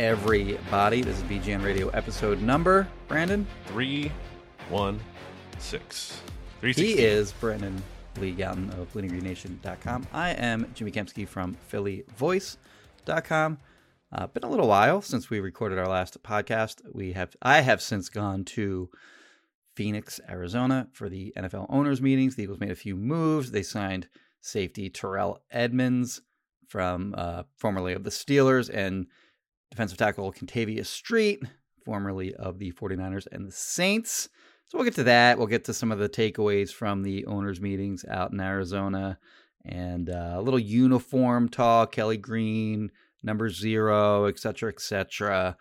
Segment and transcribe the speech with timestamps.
[0.00, 1.02] everybody?
[1.02, 3.46] This is BGN Radio episode number, Brandon.
[3.66, 4.10] Three,
[4.70, 4.98] one,
[5.58, 6.22] six.
[6.58, 7.82] Three He is Brandon
[8.18, 10.06] Lee Gowton of BleedingGreenNation.com.
[10.10, 13.58] I am Jimmy Kempski from PhillyVoice.com.
[14.10, 16.80] Uh, been a little while since we recorded our last podcast.
[16.94, 18.88] We have I have since gone to
[19.76, 22.36] Phoenix, Arizona for the NFL owners meetings.
[22.36, 23.50] The Eagles made a few moves.
[23.50, 24.08] They signed
[24.40, 26.22] safety Terrell Edmunds
[26.66, 29.06] from uh, formerly of the Steelers and
[29.70, 31.42] defensive tackle Kentavius Street,
[31.84, 34.28] formerly of the 49ers and the Saints.
[34.68, 35.38] So we'll get to that.
[35.38, 39.18] We'll get to some of the takeaways from the owners' meetings out in Arizona
[39.64, 42.90] and uh, a little uniform talk, Kelly Green,
[43.22, 45.56] number zero, etc., etc.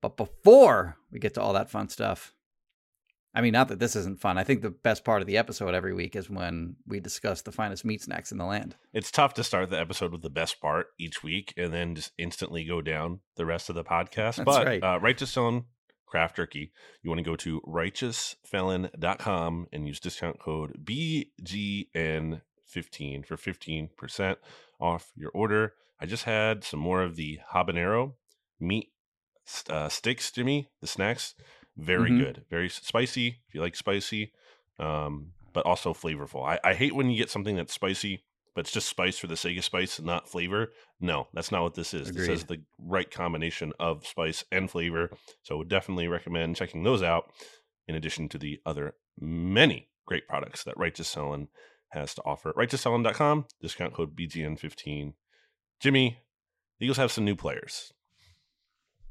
[0.00, 2.32] But before we get to all that fun stuff,
[3.34, 4.36] I mean, not that this isn't fun.
[4.36, 7.52] I think the best part of the episode every week is when we discuss the
[7.52, 8.76] finest meat snacks in the land.
[8.92, 12.12] It's tough to start the episode with the best part each week and then just
[12.18, 14.36] instantly go down the rest of the podcast.
[14.36, 14.82] That's but right.
[14.82, 15.64] uh, Righteous Felon
[16.06, 16.72] Craft Jerky,
[17.02, 22.42] you want to go to righteousfelon.com and use discount code BGN15
[23.24, 24.36] for 15%
[24.78, 25.72] off your order.
[25.98, 28.12] I just had some more of the habanero
[28.60, 28.90] meat
[29.70, 31.34] uh, sticks, Jimmy, the snacks.
[31.76, 32.18] Very Mhm.
[32.18, 32.44] good.
[32.50, 34.32] Very spicy if you like spicy,
[34.78, 36.46] um, but also flavorful.
[36.46, 38.24] I, I hate when you get something that's spicy,
[38.54, 40.72] but it's just spice for the sake of spice, not flavor.
[41.00, 42.12] No, that's not what this is.
[42.12, 45.10] This is the right combination of spice and flavor.
[45.42, 47.32] So, would definitely recommend checking those out
[47.88, 51.48] in addition to the other many great products that Righteous Felon
[51.90, 52.52] has to offer.
[52.56, 55.14] right to RighteousFelon.com, discount code BGN15.
[55.80, 56.18] Jimmy,
[56.78, 57.92] the Eagles have some new players.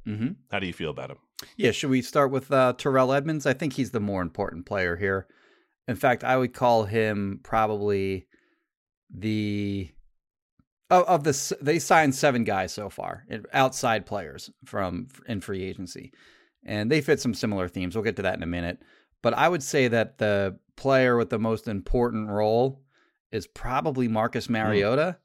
[0.07, 0.29] Mm-hmm.
[0.51, 1.17] How do you feel about them?
[1.57, 3.45] Yeah, should we start with uh, Terrell Edmunds?
[3.45, 5.27] I think he's the more important player here.
[5.87, 8.27] In fact, I would call him probably
[9.09, 9.91] the
[10.89, 16.13] of, of the they signed seven guys so far, outside players from in free agency,
[16.63, 17.95] and they fit some similar themes.
[17.95, 18.81] We'll get to that in a minute.
[19.21, 22.81] But I would say that the player with the most important role
[23.31, 25.17] is probably Marcus Mariota,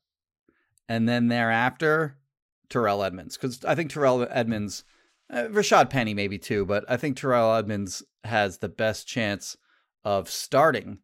[0.89, 2.17] and then thereafter
[2.69, 4.85] Terrell Edmunds, because I think Terrell Edmunds.
[5.29, 9.57] Uh, Rashad Penny maybe too, but I think Terrell Edmunds has the best chance
[10.05, 10.99] of starting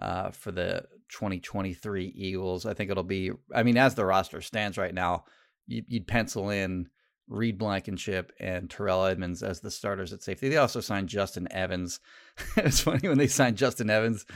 [0.00, 2.66] uh, for the 2023 Eagles.
[2.66, 3.30] I think it'll be.
[3.54, 5.24] I mean, as the roster stands right now,
[5.66, 6.88] you, you'd pencil in
[7.28, 10.48] Reed Blankenship and Terrell Edmunds as the starters at safety.
[10.48, 12.00] They also signed Justin Evans.
[12.56, 14.26] it's funny when they signed Justin Evans.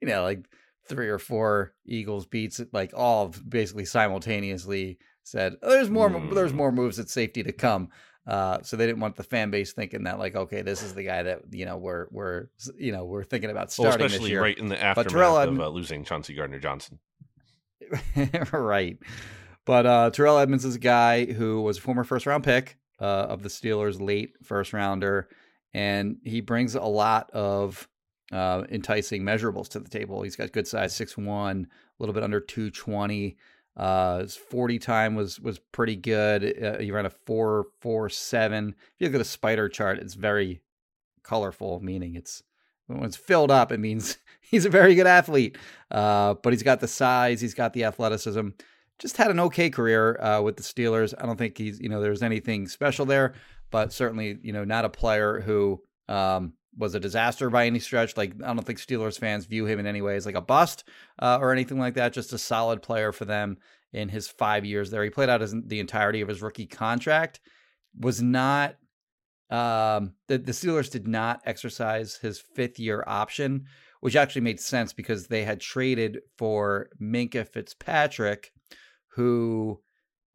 [0.00, 0.46] You know, like
[0.88, 6.10] three or four Eagles beats, like all basically simultaneously said, oh, "There's more.
[6.10, 6.34] Mm.
[6.34, 7.88] There's more moves at safety to come."
[8.30, 11.02] Uh, so they didn't want the fan base thinking that like, okay, this is the
[11.02, 12.46] guy that you know we're we're
[12.78, 14.40] you know we're thinking about Well, starting this year.
[14.40, 17.00] right in the aftermath Terrell of uh, losing Chauncey Gardner Johnson.
[18.52, 18.98] right.
[19.64, 23.04] But uh, Terrell Edmunds is a guy who was a former first round pick uh,
[23.04, 25.28] of the Steelers, late first rounder,
[25.74, 27.88] and he brings a lot of
[28.30, 30.22] uh, enticing measurables to the table.
[30.22, 31.66] He's got good size, 6'1, a
[31.98, 33.36] little bit under 220.
[33.80, 36.62] Uh, his 40 time was was pretty good.
[36.62, 38.68] Uh, he ran a 4.47.
[38.68, 40.60] If you look at the spider chart, it's very
[41.22, 42.42] colorful, meaning it's
[42.88, 45.56] when it's filled up, it means he's a very good athlete.
[45.90, 48.48] Uh, but he's got the size, he's got the athleticism.
[48.98, 51.14] Just had an okay career uh, with the Steelers.
[51.18, 53.32] I don't think he's, you know, there's anything special there,
[53.70, 58.16] but certainly, you know, not a player who um, was a disaster by any stretch.
[58.16, 60.84] Like, I don't think Steelers fans view him in any way as like a bust
[61.18, 62.12] uh, or anything like that.
[62.12, 63.58] Just a solid player for them
[63.92, 65.02] in his five years there.
[65.02, 67.40] He played out his, the entirety of his rookie contract.
[67.98, 68.76] Was not
[69.50, 73.66] um, the, the Steelers did not exercise his fifth year option,
[74.00, 78.52] which actually made sense because they had traded for Minkah Fitzpatrick,
[79.14, 79.80] who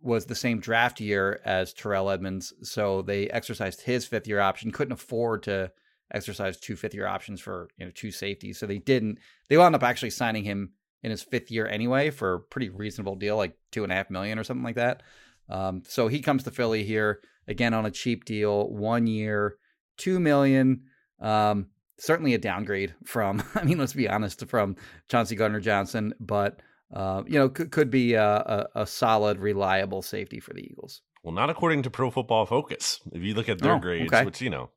[0.02, 2.54] was the same draft year as Terrell Edmunds.
[2.62, 5.72] So they exercised his fifth year option, couldn't afford to
[6.13, 8.60] exercise two fifth year options for you know two safeties.
[8.60, 9.19] So they didn't.
[9.50, 10.72] They wound up actually signing him
[11.04, 14.10] in his fifth year anyway for a pretty reasonable deal, like two and a half
[14.10, 15.04] million or something like that.
[15.50, 19.57] Um, so he comes to Philly here again on a cheap deal, one year,
[19.98, 20.86] two million.
[21.19, 21.68] Um,
[21.98, 24.75] certainly a downgrade from, I mean, let's be honest, from
[25.10, 26.62] Chauncey Gardner Johnson, but
[26.94, 31.01] uh, you know, could, could be a, a, a, solid, reliable safety for the Eagles.
[31.24, 33.00] Well, not according to Pro Football Focus.
[33.12, 34.24] If you look at their oh, grades, okay.
[34.24, 34.69] which you know,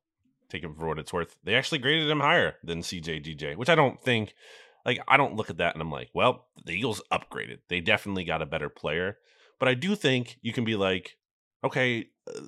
[0.48, 3.74] take it for what it's worth, they actually graded him higher than CJGJ, which I
[3.74, 4.34] don't think.
[4.86, 7.58] Like, I don't look at that and I'm like, well, the Eagles upgraded.
[7.68, 9.18] They definitely got a better player.
[9.58, 11.18] But I do think you can be like,
[11.62, 12.40] okay, uh,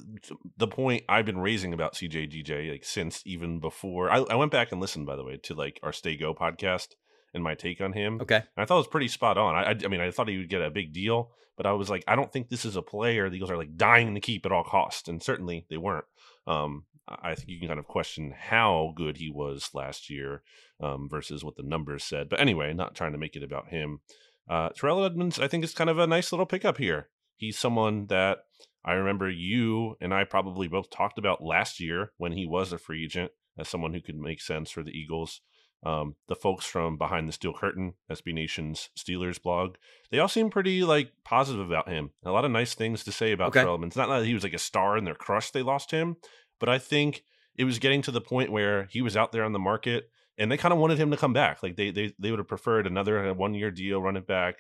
[0.57, 4.73] the point I've been raising about CJGJ like since even before I, I, went back
[4.73, 6.95] and listened, by the way, to like our Stay Go podcast
[7.35, 8.21] and my take on him.
[8.21, 9.55] Okay, and I thought it was pretty spot on.
[9.55, 11.91] I, I, I mean, I thought he would get a big deal, but I was
[11.91, 14.47] like, I don't think this is a player the Eagles are like dying to keep
[14.47, 16.07] at all costs, and certainly they weren't.
[16.47, 20.43] Um, I think you can kind of question how good he was last year
[20.81, 22.29] um, versus what the numbers said.
[22.29, 24.01] But anyway, not trying to make it about him.
[24.49, 27.09] Uh, Terrell Edmunds, I think, is kind of a nice little pickup here.
[27.37, 28.39] He's someone that
[28.85, 32.79] I remember you and I probably both talked about last year when he was a
[32.79, 35.41] free agent as someone who could make sense for the Eagles.
[35.83, 39.77] Um, the folks from Behind the Steel Curtain, SB Nation's Steelers blog,
[40.11, 42.11] they all seem pretty like positive about him.
[42.25, 43.61] A lot of nice things to say about okay.
[43.61, 46.17] Terrell It's not that he was like a star in their crush they lost him,
[46.59, 47.25] but I think
[47.57, 50.51] it was getting to the point where he was out there on the market and
[50.51, 51.63] they kind of wanted him to come back.
[51.63, 54.57] Like they they they would have preferred another one year deal, run it back.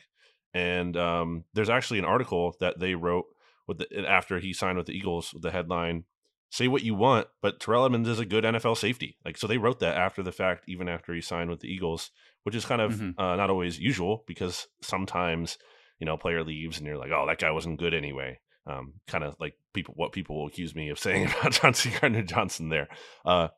[0.52, 3.26] And um, there's actually an article that they wrote
[3.66, 6.04] with the, after he signed with the Eagles with the headline
[6.50, 9.16] say what you want, but Terrell Edmunds is a good NFL safety.
[9.24, 12.10] Like so they wrote that after the fact, even after he signed with the Eagles,
[12.42, 13.20] which is kind of mm-hmm.
[13.20, 15.58] uh, not always usual because sometimes
[15.98, 18.38] you know player leaves and you're like, oh, that guy wasn't good anyway.
[18.66, 22.22] Um, kind of like people what people will accuse me of saying about Chauncey Gardner
[22.22, 22.88] Johnson there.
[23.24, 23.48] Uh,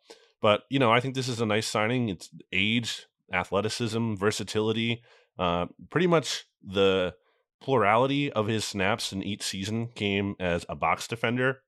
[0.41, 2.09] but you know, I think this is a nice signing.
[2.09, 5.03] It's age, athleticism, versatility.
[5.39, 7.15] Uh, pretty much the
[7.61, 11.63] plurality of his snaps in each season came as a box defender,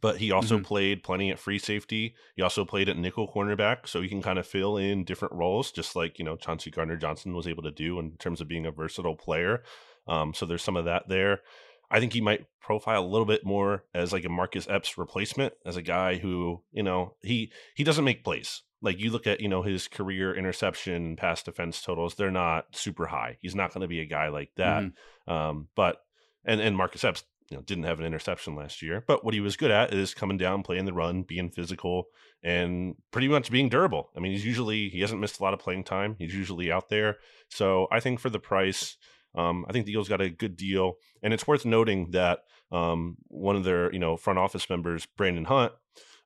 [0.00, 0.64] but he also mm-hmm.
[0.64, 2.14] played plenty at free safety.
[2.36, 5.72] He also played at nickel cornerback, so he can kind of fill in different roles,
[5.72, 8.66] just like you know Chauncey Gardner Johnson was able to do in terms of being
[8.66, 9.62] a versatile player.
[10.06, 11.40] Um, so there's some of that there.
[11.90, 15.54] I think he might profile a little bit more as like a Marcus Epps replacement,
[15.64, 19.40] as a guy who you know he he doesn't make plays like you look at
[19.40, 23.82] you know his career interception pass defense totals they're not super high he's not going
[23.82, 25.32] to be a guy like that mm-hmm.
[25.32, 26.02] um, but
[26.44, 29.40] and and marcus epps you know didn't have an interception last year but what he
[29.40, 32.04] was good at is coming down playing the run being physical
[32.42, 34.10] and pretty much being durable.
[34.16, 36.16] I mean he's usually he hasn't missed a lot of playing time.
[36.18, 37.16] He's usually out there.
[37.48, 38.96] So i think for the price
[39.34, 42.40] um, I think the Eagles got a good deal, and it's worth noting that
[42.72, 45.72] um, one of their you know front office members, Brandon Hunt,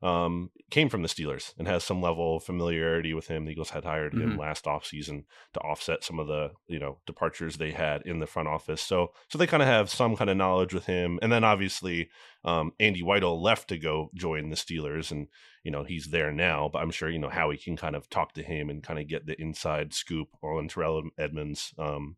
[0.02, 3.44] um, came from the Steelers and has some level of familiarity with him.
[3.44, 4.32] The Eagles had hired mm-hmm.
[4.32, 8.26] him last offseason to offset some of the you know departures they had in the
[8.26, 8.82] front office.
[8.82, 11.18] So so they kind of have some kind of knowledge with him.
[11.22, 12.10] And then obviously
[12.44, 15.28] um, Andy Weidl left to go join the Steelers, and
[15.62, 16.68] you know he's there now.
[16.72, 19.06] But I'm sure you know Howie can kind of talk to him and kind of
[19.06, 22.16] get the inside scoop on Terrell Edmunds um,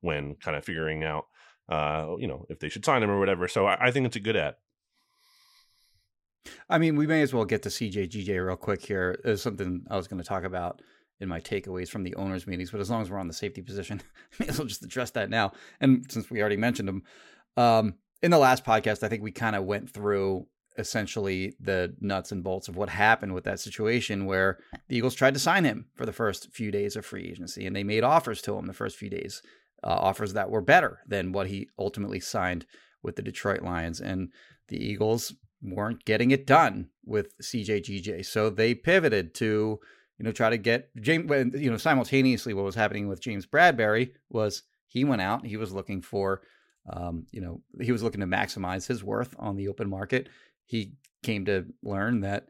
[0.00, 1.26] when kind of figuring out
[1.70, 3.48] uh, you know if they should sign him or whatever.
[3.48, 4.56] So I, I think it's a good ad.
[6.68, 9.18] I mean, we may as well get to CJGJ real quick here.
[9.22, 10.82] There's something I was going to talk about
[11.20, 13.62] in my takeaways from the owners' meetings, but as long as we're on the safety
[13.62, 14.02] position,
[14.40, 15.52] may as well just address that now.
[15.80, 17.02] And since we already mentioned them,
[17.56, 20.46] um, in the last podcast, I think we kind of went through
[20.78, 24.58] essentially the nuts and bolts of what happened with that situation where
[24.88, 27.76] the Eagles tried to sign him for the first few days of free agency, and
[27.76, 29.42] they made offers to him the first few days,
[29.84, 32.64] uh, offers that were better than what he ultimately signed
[33.02, 34.00] with the Detroit Lions.
[34.00, 34.30] And
[34.68, 38.24] the Eagles weren't getting it done with CJGJ.
[38.26, 39.78] So they pivoted to,
[40.18, 44.12] you know, try to get James, you know, simultaneously what was happening with James Bradberry
[44.28, 46.42] was he went out, he was looking for,
[46.92, 50.28] um, you know, he was looking to maximize his worth on the open market.
[50.64, 52.48] He came to learn that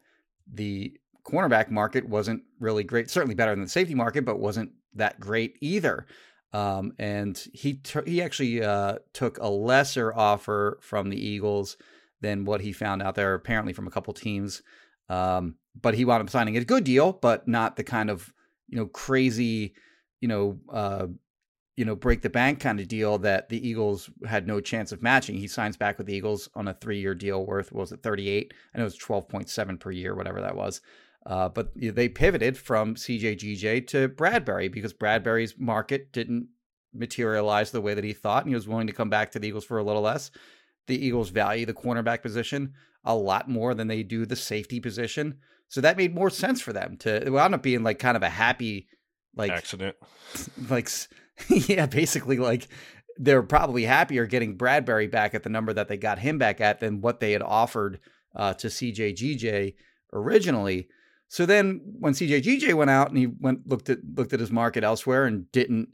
[0.53, 5.21] the cornerback market wasn't really great, certainly better than the safety market, but wasn't that
[5.21, 6.07] great either.
[6.53, 11.77] Um, and he t- he actually uh, took a lesser offer from the Eagles
[12.23, 14.63] than what he found out there, apparently from a couple teams.
[15.09, 18.33] Um, but he wound up signing a good deal, but not the kind of
[18.69, 19.75] you know crazy,
[20.21, 21.07] you know, uh,
[21.77, 25.03] you know break the bank kind of deal that the Eagles had no chance of
[25.03, 25.37] matching.
[25.37, 28.29] He signs back with the Eagles on a three year deal worth was it thirty
[28.29, 28.55] eight?
[28.75, 30.81] I know it was twelve point seven per year, whatever that was.
[31.25, 36.49] Uh, but they pivoted from CJGJ to Bradberry because Bradberry's market didn't
[36.93, 39.47] materialize the way that he thought, and he was willing to come back to the
[39.49, 40.31] Eagles for a little less
[40.87, 42.73] the Eagles value the cornerback position
[43.05, 45.39] a lot more than they do the safety position.
[45.69, 48.23] So that made more sense for them to it wound up being like kind of
[48.23, 48.89] a happy
[49.35, 49.97] like accident.
[50.69, 50.89] Like
[51.49, 52.69] yeah, basically like
[53.17, 56.81] they're probably happier getting Bradberry back at the number that they got him back at
[56.81, 58.01] than what they had offered
[58.35, 59.75] uh, to CJGJ
[60.13, 60.89] originally.
[61.29, 64.85] So then when CJGJ went out and he went looked at looked at his market
[64.85, 65.89] elsewhere and didn't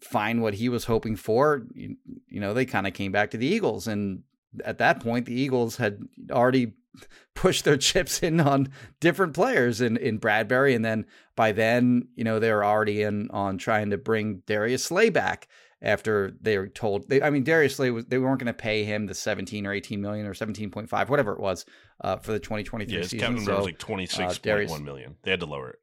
[0.00, 1.96] find what he was hoping for, you,
[2.28, 4.22] you know, they kind of came back to the Eagles and
[4.64, 6.00] at that point the Eagles had
[6.30, 6.72] already
[7.34, 8.68] pushed their chips in on
[9.00, 13.30] different players in in Bradberry and then by then, you know, they were already in
[13.30, 15.48] on trying to bring Darius Slay back
[15.82, 18.84] after they were told they I mean Darius Slay was they weren't going to pay
[18.84, 21.66] him the 17 or 18 million or 17.5 whatever it was
[22.00, 23.40] uh, for the 2023 yeah, season.
[23.44, 25.16] so, was like 26.1 uh, million.
[25.22, 25.78] They had to lower it.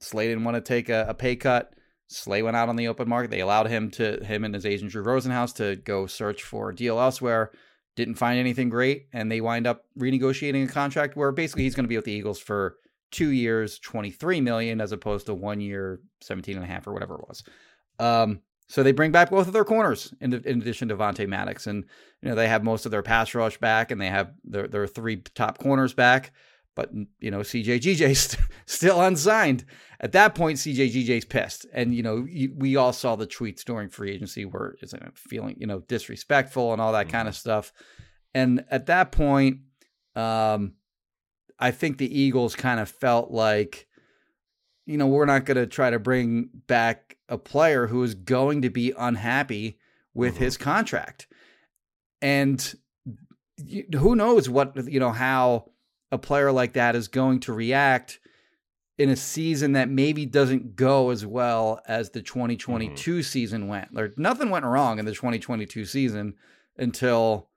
[0.00, 1.72] Slay didn't want to take a, a, pay cut.
[2.08, 3.30] Slay went out on the open market.
[3.30, 6.74] They allowed him to him and his agent Drew Rosenhaus to go search for a
[6.74, 7.52] deal elsewhere.
[7.96, 11.84] Didn't find anything great, and they wind up renegotiating a contract where basically he's going
[11.84, 12.76] to be with the Eagles for
[13.10, 17.16] two years, 23 million, as opposed to one year, 17 and a half or whatever
[17.16, 17.42] it was.
[17.98, 21.66] Um, so they bring back both of their corners in, in addition to Vontae Maddox.
[21.66, 21.84] And,
[22.22, 24.86] you know, they have most of their pass rush back and they have their, their
[24.86, 26.32] three top corners back.
[26.74, 29.64] But, you know, CJGJ's st- still unsigned.
[30.00, 31.66] At that point, CJ CJGJ's pissed.
[31.72, 32.26] And, you know,
[32.56, 36.80] we all saw the tweets during free agency where it's feeling, you know, disrespectful and
[36.80, 37.16] all that mm-hmm.
[37.16, 37.72] kind of stuff.
[38.34, 39.60] And at that point,
[40.14, 40.74] um,
[41.58, 43.88] I think the Eagles kind of felt like,
[44.86, 48.62] you know, we're not going to try to bring back a player who is going
[48.62, 49.78] to be unhappy
[50.14, 50.44] with mm-hmm.
[50.44, 51.26] his contract.
[52.22, 52.74] And
[53.94, 55.70] who knows what, you know, how
[56.12, 58.20] a player like that is going to react
[58.98, 63.20] in a season that maybe doesn't go as well as the 2022 mm-hmm.
[63.22, 63.94] season went.
[63.94, 66.34] There, nothing went wrong in the 2022 season
[66.76, 67.48] until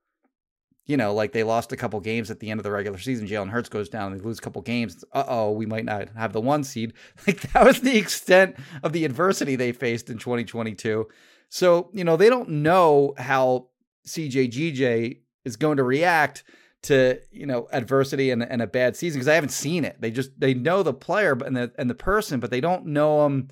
[0.87, 3.27] you know, like they lost a couple games at the end of the regular season.
[3.27, 5.03] Jalen Hurts goes down, they lose a couple games.
[5.13, 6.93] Uh oh, we might not have the one seed.
[7.27, 11.07] Like that was the extent of the adversity they faced in 2022.
[11.49, 13.67] So, you know, they don't know how
[14.07, 16.43] CJGJ is going to react
[16.83, 19.97] to, you know, adversity and, and a bad season because I haven't seen it.
[19.99, 23.25] They just they know the player and the and the person, but they don't know
[23.25, 23.49] him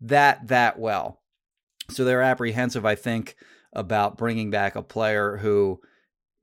[0.00, 1.20] that that well.
[1.90, 3.36] So they're apprehensive, I think,
[3.72, 5.80] about bringing back a player who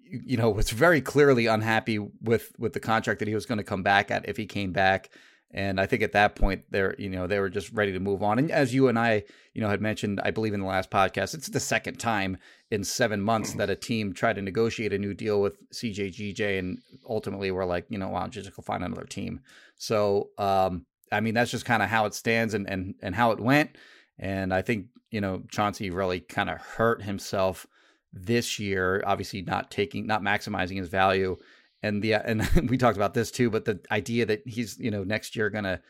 [0.09, 3.63] you know, was very clearly unhappy with with the contract that he was going to
[3.63, 5.09] come back at if he came back.
[5.51, 8.21] And I think at that point, they're you know they were just ready to move
[8.21, 8.37] on.
[8.37, 11.33] And as you and I, you know, had mentioned, I believe in the last podcast,
[11.33, 12.37] it's the second time
[12.69, 16.79] in seven months that a team tried to negotiate a new deal with CJGJ, and
[17.07, 19.41] ultimately we're like, you know, you just go find another team?
[19.75, 23.31] So, um, I mean, that's just kind of how it stands and and and how
[23.31, 23.75] it went.
[24.19, 27.65] And I think you know Chauncey really kind of hurt himself
[28.13, 31.37] this year, obviously not taking, not maximizing his value.
[31.81, 35.03] And the and we talked about this too, but the idea that he's you know
[35.03, 35.81] next year gonna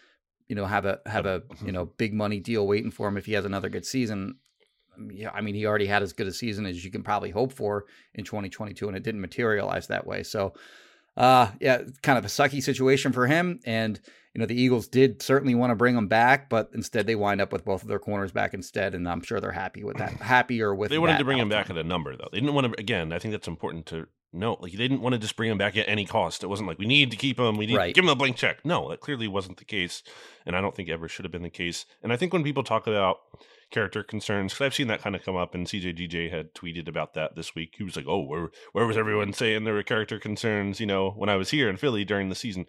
[0.48, 3.26] you know have a have a you know big money deal waiting for him if
[3.26, 4.36] he has another good season.
[4.98, 7.32] Um, yeah, I mean he already had as good a season as you can probably
[7.32, 10.24] hope for in 2022, and it didn't materialize that way.
[10.24, 10.54] So,
[11.18, 13.60] uh, yeah, kind of a sucky situation for him.
[13.66, 14.00] And
[14.34, 17.42] you know, the Eagles did certainly want to bring him back, but instead they wind
[17.42, 20.12] up with both of their corners back instead, and I'm sure they're happy with that.
[20.22, 21.52] Happier with they wanted to bring outcome.
[21.52, 22.30] him back at a number though.
[22.32, 22.80] They didn't want to.
[22.80, 24.62] Again, I think that's important to note.
[24.62, 26.44] Like they didn't want to just bring him back at any cost.
[26.44, 27.58] It wasn't like we need to keep him.
[27.58, 27.88] We need right.
[27.88, 28.64] to give him a blank check.
[28.64, 30.04] No, that clearly wasn't the case,
[30.46, 31.86] and I don't think ever should have been the case.
[32.04, 33.20] And I think when people talk about
[33.72, 37.14] character concerns because I've seen that kind of come up, and CJGJ had tweeted about
[37.14, 37.76] that this week.
[37.78, 41.12] He was like, "Oh, where where was everyone saying there were character concerns?" You know,
[41.12, 42.66] when I was here in Philly during the season.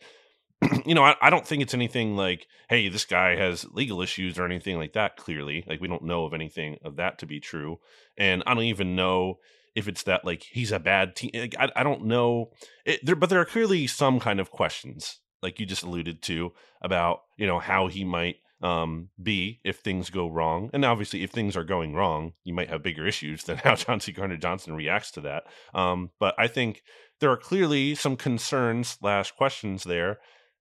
[0.84, 4.38] you know, I, I, don't think it's anything like, hey, this guy has legal issues
[4.38, 5.64] or anything like that, clearly.
[5.66, 7.80] Like, we don't know of anything of that to be true.
[8.18, 9.38] And I don't even know
[9.74, 11.30] if it's that, like, he's a bad team.
[11.34, 12.50] Like, I, I don't know.
[12.84, 16.52] It, there, but there are clearly some kind of questions, like you just alluded to,
[16.82, 20.70] about, you know, how he might um, be if things go wrong.
[20.72, 24.12] And obviously, if things are going wrong, you might have bigger issues than how Chauncey
[24.12, 25.44] Gardner Johnson reacts to that.
[25.74, 26.82] Um, but I think
[27.20, 30.18] there are clearly some concerns slash questions there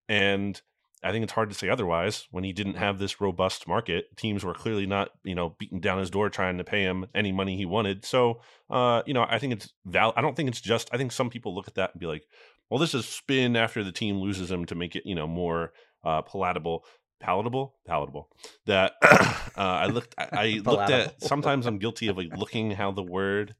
[0.08, 0.60] and
[1.02, 4.16] I think it's hard to say otherwise when he didn't have this robust market.
[4.16, 7.32] Teams were clearly not, you know, beating down his door trying to pay him any
[7.32, 8.04] money he wanted.
[8.04, 10.12] So, uh, you know, I think it's val.
[10.16, 10.90] I don't think it's just.
[10.92, 12.26] I think some people look at that and be like,
[12.68, 15.72] "Well, this is spin after the team loses him to make it, you know, more
[16.04, 16.84] uh, palatable."
[17.20, 18.30] palatable palatable
[18.64, 22.92] that uh, i looked i, I looked at sometimes i'm guilty of like looking how
[22.92, 23.54] the word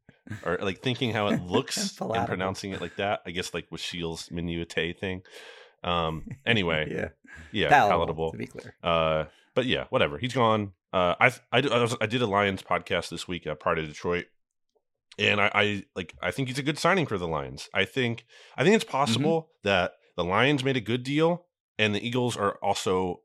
[0.44, 3.82] or like thinking how it looks and pronouncing it like that i guess like with
[3.82, 5.22] shields minuete thing
[5.84, 6.26] um.
[6.46, 6.88] Anyway.
[6.90, 7.08] yeah.
[7.52, 7.68] Yeah.
[7.68, 8.74] Palatable, palatable, To be clear.
[8.82, 9.24] Uh.
[9.54, 10.18] But yeah, whatever.
[10.18, 10.72] He's gone.
[10.92, 11.14] Uh.
[11.20, 13.46] I I, I, was, I did a Lions podcast this week.
[13.46, 14.26] Uh, part of Detroit.
[15.18, 17.68] and I, I like I think he's a good signing for the Lions.
[17.74, 18.24] I think
[18.56, 18.92] I think it's Mm-hmm.
[18.92, 19.68] possible mm-hmm.
[19.68, 21.46] that the Lions made a good deal
[21.78, 23.22] and the Eagles are also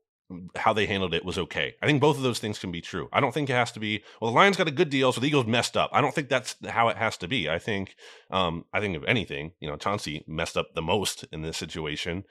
[0.56, 1.74] how they handled it was okay.
[1.80, 3.08] I think both of those things can be true.
[3.12, 5.20] I don't think it has to be well the Lions got a good deal so
[5.20, 5.90] the Eagles messed up.
[5.92, 7.48] I don't think that's how it has to be.
[7.48, 7.94] I think
[8.30, 12.24] um I think if anything, you know, Chauncey messed up the most in this situation.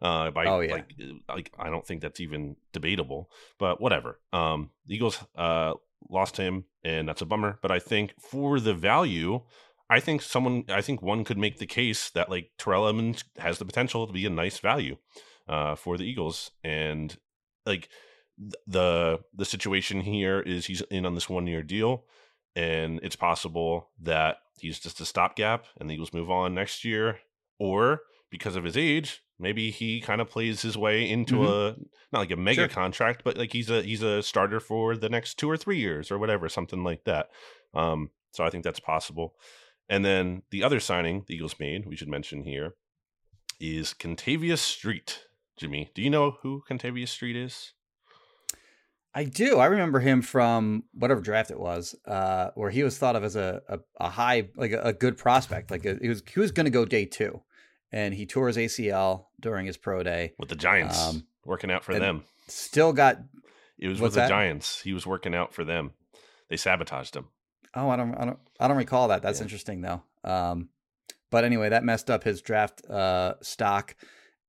[0.00, 0.72] Uh by Oh, yeah.
[0.72, 0.94] like
[1.28, 4.18] like I don't think that's even debatable, but whatever.
[4.32, 5.74] Um the Eagles uh
[6.08, 9.42] lost him and that's a bummer, but I think for the value
[9.90, 13.58] I think someone, I think one could make the case that like Terrell Edmunds has
[13.58, 14.96] the potential to be a nice value
[15.46, 17.14] uh, for the Eagles, and
[17.66, 17.88] like
[18.66, 22.04] the the situation here is he's in on this one year deal,
[22.56, 27.18] and it's possible that he's just a stopgap, and the Eagles move on next year,
[27.58, 28.00] or
[28.30, 31.48] because of his age, maybe he kind of plays his way into Mhm.
[31.48, 31.76] a
[32.12, 32.68] not like a mega Sure.
[32.68, 36.10] contract, but like he's a he's a starter for the next two or three years
[36.10, 37.30] or whatever, something like that.
[37.74, 39.36] Um, so I think that's possible.
[39.88, 42.74] And then the other signing the Eagles made, we should mention here,
[43.60, 45.26] is Kentavius Street.
[45.62, 47.72] Jimmy, do you know who Kentavius Street is?
[49.14, 49.58] I do.
[49.58, 53.36] I remember him from whatever draft it was, uh, where he was thought of as
[53.36, 55.70] a a, a high, like a, a good prospect.
[55.70, 57.42] Like a, he was he was going to go day two,
[57.92, 60.32] and he tore his ACL during his pro day.
[60.38, 62.24] With the Giants, Um, working out for them.
[62.48, 63.18] Still got.
[63.78, 64.28] It was with the that?
[64.28, 64.80] Giants.
[64.80, 65.92] He was working out for them.
[66.48, 67.26] They sabotaged him.
[67.74, 68.14] Oh, I don't.
[68.16, 68.38] I don't.
[68.58, 69.22] I don't recall that.
[69.22, 69.44] That's Yeah.
[69.44, 70.02] interesting though.
[70.24, 70.70] Um,
[71.30, 73.94] but anyway, that messed up his draft uh, stock,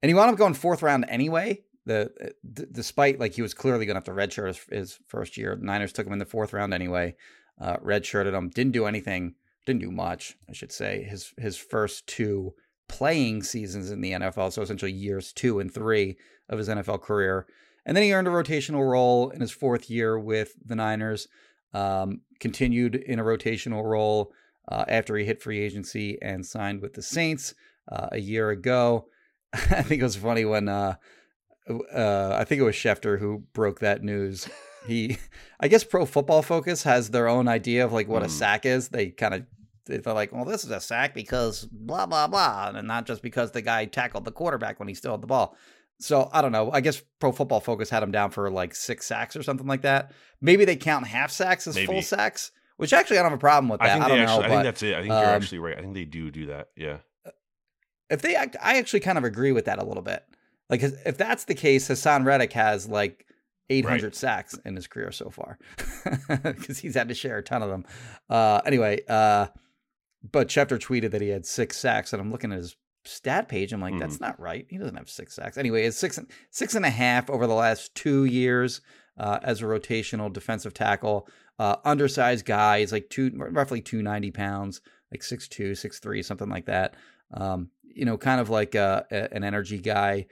[0.04, 1.62] and he wound up going fourth round anyway.
[1.86, 5.38] The d- despite like he was clearly going to have to redshirt his, his first
[5.38, 5.56] year.
[5.56, 7.16] The Niners took him in the fourth round anyway.
[7.60, 8.50] Uh, redshirted him.
[8.50, 9.36] Didn't do anything.
[9.66, 11.04] Didn't do much, I should say.
[11.04, 12.54] His his first two
[12.90, 16.18] playing seasons in the NFL, so essentially years two and three
[16.50, 17.48] of his NFL career.
[17.86, 21.30] And then he earned a rotational role in his fourth year with the Niners.
[21.74, 24.32] Um, continued in a rotational role
[24.70, 27.56] uh, after he hit free agency and signed with the Saints
[27.92, 29.08] uh, a year ago.
[29.72, 30.96] I think it was funny when uh,
[31.70, 34.50] uh, I think it was Schefter who broke that news.
[34.88, 35.18] He,
[35.60, 38.32] I guess, Pro Football Focus has their own idea of like what a Hmm.
[38.32, 38.90] sack is.
[38.90, 39.46] They kind of
[39.86, 43.52] they're like, well, this is a sack because blah blah blah, and not just because
[43.52, 45.56] the guy tackled the quarterback when he still had the ball.
[46.00, 46.72] So I don't know.
[46.72, 49.82] I guess Pro Football Focus had him down for like six sacks or something like
[49.84, 50.12] that.
[50.42, 51.88] Maybe they count half sacks as Maybe.
[51.88, 53.90] full sacks, which actually I don't have a problem with that.
[53.90, 54.38] I think I, don't actually.
[54.40, 54.94] know, I but think that's it.
[54.96, 55.78] I think you're um, actually right.
[55.78, 56.70] I think they do do that.
[56.76, 56.98] Yeah.
[58.14, 60.24] If they, act- I actually kind of agree with that a little bit.
[60.70, 63.26] Like if that's the case, Haason Reddick has like
[63.70, 64.16] 800 Right.
[64.16, 65.58] sacks in his career so far
[66.44, 67.86] because he's had to share a ton of them.
[68.30, 69.48] Uh, anyway, uh,
[70.32, 73.74] but Schefter tweeted that he had six sacks, and I'm looking at his stat page.
[73.74, 74.66] I'm like, that's not right.
[74.70, 75.58] He doesn't have six sacks.
[75.58, 76.18] Anyway, it's six
[76.50, 78.80] six and a half over the last two years
[79.18, 81.28] uh, as a rotational defensive tackle.
[81.60, 82.80] Uh, undersized guy.
[82.80, 86.96] He's like two, roughly 290 pounds, like 6'2", 6'3", something like that.
[87.34, 90.28] Um, you know, kind of like a, a- an energy guy.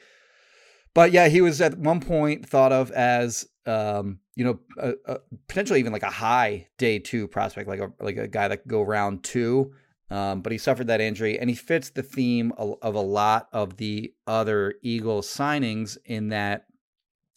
[0.94, 5.18] But yeah, he was at one point thought of as, um, you know, a, a,
[5.48, 8.72] potentially even like a high day two prospect, like a like a guy that could
[8.72, 9.74] go round two.
[10.10, 13.48] Um, but he suffered that injury, and he fits the theme of, of a lot
[13.54, 16.66] of the other Eagles signings in that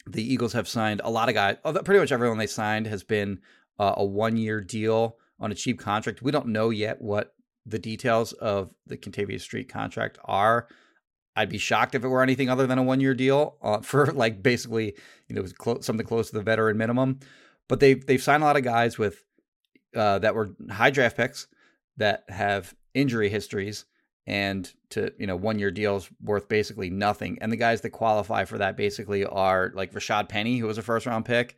[0.09, 1.57] the Eagles have signed a lot of guys.
[1.85, 3.39] Pretty much everyone they signed has been
[3.79, 6.21] uh, a one year deal on a cheap contract.
[6.23, 7.35] We don't know yet what
[7.67, 10.69] the details of the Kentavius Street contract are.
[11.37, 14.07] I'd be shocked if it were anything other than a one year deal uh, for
[14.07, 14.95] like basically
[15.29, 17.21] you know clo- something close to the veteran minimum.
[17.69, 19.25] But they've they've signed a lot of guys with
[19.97, 21.47] uh, that were high draft picks
[21.97, 23.85] that have injury histories
[24.27, 28.45] and to you know one year deals worth basically nothing and the guys that qualify
[28.45, 31.57] for that basically are like Rashad Penny who was a first round pick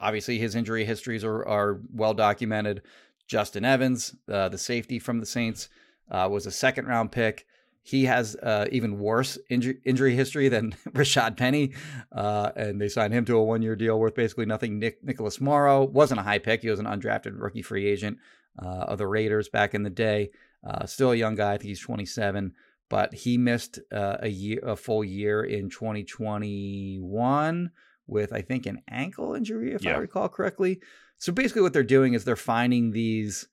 [0.00, 2.82] obviously his injury histories are are well documented
[3.26, 5.68] Justin Evans uh, the safety from the Saints
[6.10, 7.46] uh, was a second round pick
[7.86, 11.72] he has uh, even worse injury, injury history than Rashad Penny,
[12.10, 14.80] uh, and they signed him to a one-year deal worth basically nothing.
[14.80, 18.18] Nick Nicholas Morrow wasn't a high pick; he was an undrafted rookie free agent
[18.60, 20.30] uh, of the Raiders back in the day.
[20.66, 22.54] Uh, still a young guy; I think he's 27,
[22.88, 27.70] but he missed uh, a year, a full year in 2021
[28.08, 30.80] with I think an ankle injury, if I recall correctly.
[31.18, 33.48] So basically, what they're doing is they're finding these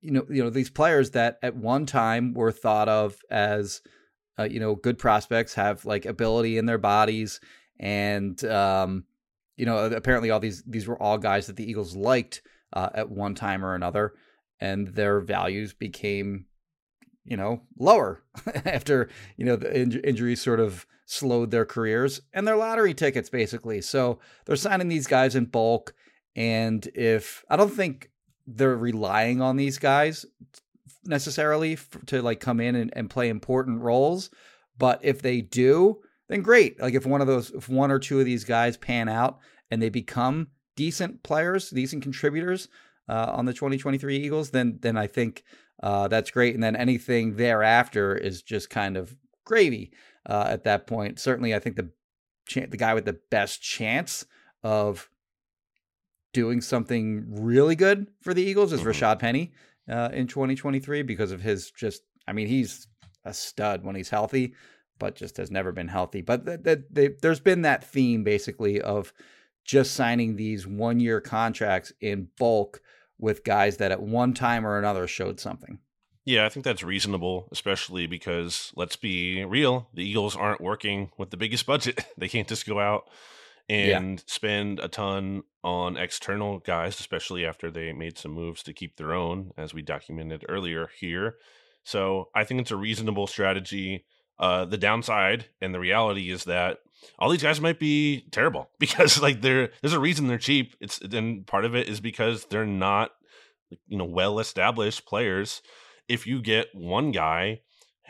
[0.00, 3.82] you know, you know these players that at one time were thought of as,
[4.38, 7.40] uh, you know, good prospects, have like ability in their bodies,
[7.78, 9.04] and um,
[9.56, 13.10] you know, apparently all these these were all guys that the Eagles liked uh, at
[13.10, 14.14] one time or another,
[14.58, 16.46] and their values became,
[17.24, 18.22] you know, lower
[18.64, 23.28] after you know the inj- injuries sort of slowed their careers and their lottery tickets
[23.28, 23.82] basically.
[23.82, 25.92] So they're signing these guys in bulk,
[26.36, 28.10] and if I don't think
[28.46, 30.26] they're relying on these guys
[31.04, 34.30] necessarily to like come in and, and play important roles.
[34.78, 36.80] But if they do, then great.
[36.80, 39.38] Like if one of those, if one or two of these guys pan out
[39.70, 42.68] and they become decent players, decent contributors
[43.08, 45.44] uh, on the 2023 Eagles, then then I think
[45.82, 46.54] uh, that's great.
[46.54, 49.92] And then anything thereafter is just kind of gravy
[50.26, 51.18] uh, at that point.
[51.18, 51.90] Certainly, I think the
[52.54, 54.24] the guy with the best chance
[54.62, 55.08] of
[56.32, 58.90] doing something really good for the Eagles is mm-hmm.
[58.90, 59.52] Rashad Penny
[59.88, 62.02] uh, in 2023 because of his just.
[62.28, 62.86] I mean, he's
[63.24, 64.54] a stud when he's healthy,
[64.98, 66.20] but just has never been healthy.
[66.20, 69.12] But th- th- th- there's been that theme basically of
[69.64, 72.80] just signing these one year contracts in bulk
[73.18, 75.78] with guys that at one time or another showed something.
[76.24, 81.30] Yeah, I think that's reasonable, especially because let's be real, the Eagles aren't working with
[81.30, 82.04] the biggest budget.
[82.18, 83.08] they can't just go out
[83.70, 84.24] and yeah.
[84.26, 89.14] spend a ton on external guys, especially after they made some moves to keep their
[89.14, 91.36] own, as we documented earlier here.
[91.84, 94.04] So I think it's a reasonable strategy.
[94.40, 96.78] Uh, the downside and the reality is that
[97.18, 100.74] all these guys might be terrible because like they're there's a reason they're cheap.
[100.80, 103.12] It's and part of it is because they're not
[103.86, 105.62] you know well established players.
[106.08, 107.60] If you get one guy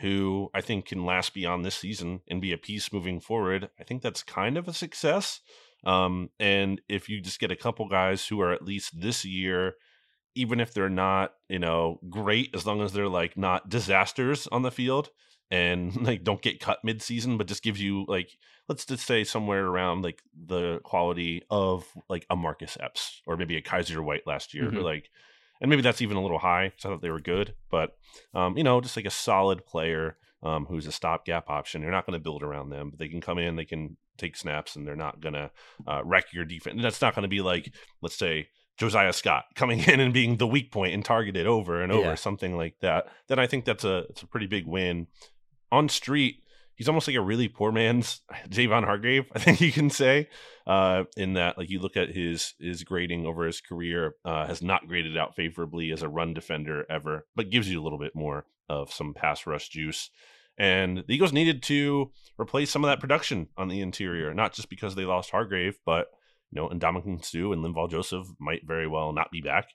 [0.01, 3.83] who I think can last beyond this season and be a piece moving forward, I
[3.83, 5.41] think that's kind of a success.
[5.83, 9.75] Um, and if you just get a couple guys who are at least this year,
[10.35, 14.63] even if they're not, you know, great, as long as they're like not disasters on
[14.63, 15.09] the field
[15.49, 18.29] and like don't get cut mid-season, but just gives you like
[18.67, 23.57] let's just say somewhere around like the quality of like a Marcus Epps or maybe
[23.57, 24.77] a Kyzir White last year, mm-hmm.
[24.77, 25.09] or like
[25.61, 26.73] and maybe that's even a little high.
[26.77, 27.95] So I thought they were good, but
[28.33, 31.81] um, you know, just like a solid player um, who's a stopgap option.
[31.81, 34.35] You're not going to build around them, but they can come in, they can take
[34.35, 35.51] snaps, and they're not going to
[35.87, 36.75] uh, wreck your defense.
[36.75, 40.37] And that's not going to be like, let's say, Josiah Scott coming in and being
[40.37, 42.15] the weak point and targeted over and over, yeah.
[42.15, 43.07] something like that.
[43.27, 45.07] Then I think that's a it's a pretty big win.
[45.71, 46.43] On street,
[46.75, 50.29] he's almost like a really poor man's Javon Hargrave, I think you can say.
[50.67, 54.61] Uh, in that, like you look at his his grading over his career, uh, has
[54.61, 58.15] not graded out favorably as a run defender ever, but gives you a little bit
[58.15, 60.09] more of some pass rush juice.
[60.57, 64.69] And the Eagles needed to replace some of that production on the interior, not just
[64.69, 66.07] because they lost Hargrave, but
[66.51, 69.69] you know, Ndamukong Suh and Linval Joseph might very well not be back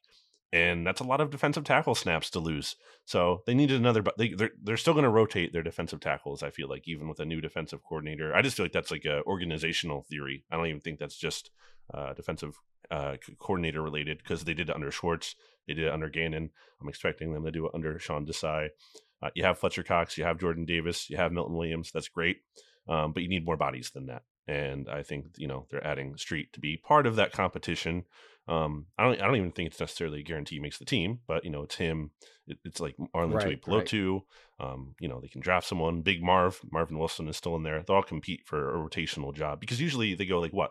[0.53, 2.77] and that's a lot of defensive tackle snaps to lose.
[3.05, 6.43] So they needed another, but they they're, they're still going to rotate their defensive tackles.
[6.43, 9.05] I feel like even with a new defensive coordinator, I just feel like that's like
[9.05, 10.45] a organizational theory.
[10.51, 11.51] I don't even think that's just
[11.93, 12.59] uh, defensive
[12.91, 15.35] uh, coordinator related because they did it under Schwartz,
[15.67, 16.51] they did it under Gannon.
[16.81, 18.69] I'm expecting them to do it under Sean Desai.
[19.23, 21.91] Uh, you have Fletcher Cox, you have Jordan Davis, you have Milton Williams.
[21.93, 22.39] That's great,
[22.89, 24.23] um, but you need more bodies than that.
[24.49, 28.05] And I think you know they're adding Street to be part of that competition.
[28.49, 31.21] Um, I don't I don't even think it's necessarily a guarantee he makes the team,
[31.27, 32.11] but you know, it's him.
[32.47, 34.23] It, it's like Arlin right, Tuipulotu.
[34.61, 34.73] Right.
[34.73, 36.03] Um, you know, they can draft someone.
[36.03, 37.83] Big Marv, Marvin Wilson is still in there.
[37.83, 40.71] They'll all compete for a rotational job because usually they go like what?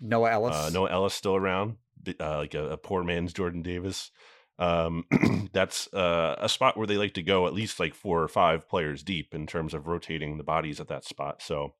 [0.00, 0.56] Noah Elliss.
[0.56, 1.76] Uh, Noah Elliss still around,
[2.20, 4.10] uh, like a, a, poor man's Jordan Davis.
[4.58, 5.04] Um,
[5.52, 8.68] that's uh, a spot where they like to go at least like four or five
[8.68, 11.40] players deep in terms of rotating the bodies at that spot.
[11.42, 11.74] So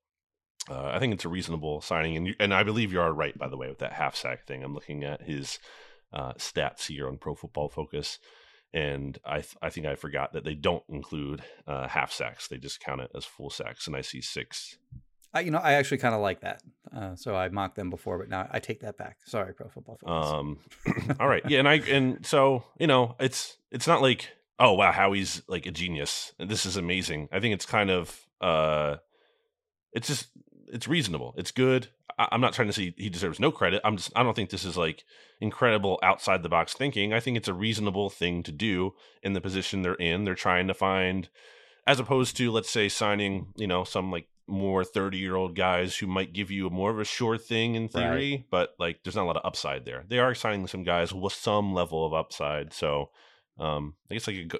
[0.68, 3.36] uh, I think it's a reasonable signing, and you, and I believe you are right.
[3.36, 5.58] By the way, with that half sack thing, I'm looking at his
[6.12, 8.18] uh, stats here on Pro Football Focus,
[8.72, 12.58] and I th- I think I forgot that they don't include uh, half sacks; they
[12.58, 14.78] just count it as full sacks, and I see six.
[15.32, 16.62] I, you know, I actually kind of like that.
[16.94, 19.18] Uh, so I mocked them before, but now I take that back.
[19.26, 20.30] Sorry, Pro Football Focus.
[20.32, 24.72] Um, all right, yeah, and I and so you know, it's it's not like oh
[24.72, 26.32] wow, Howie's like a genius.
[26.38, 27.28] This is amazing.
[27.32, 28.96] I think it's kind of uh,
[29.92, 30.28] it's just
[30.72, 31.34] it's reasonable.
[31.36, 31.88] It's good.
[32.18, 33.80] I, am not trying to say he deserves no credit.
[33.84, 35.04] I'm just I don't think this is like
[35.40, 37.12] incredible outside the box thinking.
[37.12, 40.24] I think it's a reasonable thing to do in the position they're in.
[40.24, 41.28] They're trying to find
[41.86, 45.96] as opposed to let's say signing, you know, some like more 30 year old guys
[45.96, 48.44] who might give you a more of a sure thing in theory, right.
[48.50, 50.04] but like there's not a lot of upside there.
[50.08, 52.72] They are signing some guys with some level of upside.
[52.72, 53.10] So
[53.58, 54.58] um, I guess like a,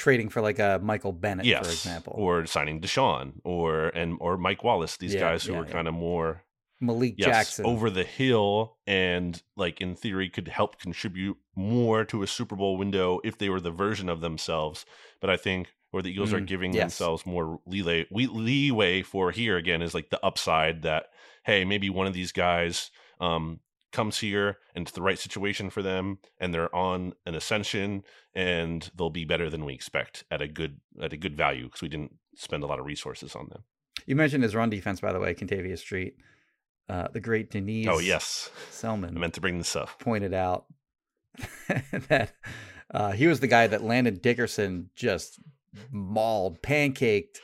[0.00, 1.66] trading for like a Michael Bennett, yes.
[1.66, 4.96] for example, or signing Deshaun or and or Mike Wallace.
[4.96, 5.72] These yeah, guys who yeah, are yeah.
[5.72, 6.42] kind of more
[6.80, 12.22] Malik yes, Jackson over the hill, and like in theory could help contribute more to
[12.22, 14.86] a Super Bowl window if they were the version of themselves.
[15.20, 16.82] But I think where the Eagles mm, are giving yes.
[16.82, 21.06] themselves more leeway, leeway for here again is like the upside that
[21.44, 23.60] hey maybe one of these guys um,
[23.92, 28.02] comes here and it's the right situation for them and they're on an ascension
[28.34, 31.82] and they'll be better than we expect at a good at a good value because
[31.82, 33.64] we didn't spend a lot of resources on them.
[34.06, 36.14] You mentioned his run defense, by the way, Kentavius Street.
[36.88, 37.86] Uh, the great Deniz.
[37.88, 39.16] Oh yes, Selman.
[39.16, 40.00] I meant to bring this up.
[40.00, 40.66] Pointed out
[42.08, 42.32] that
[42.92, 45.38] uh, he was the guy that Landon Dickerson just
[45.92, 47.38] mauled, pancaked,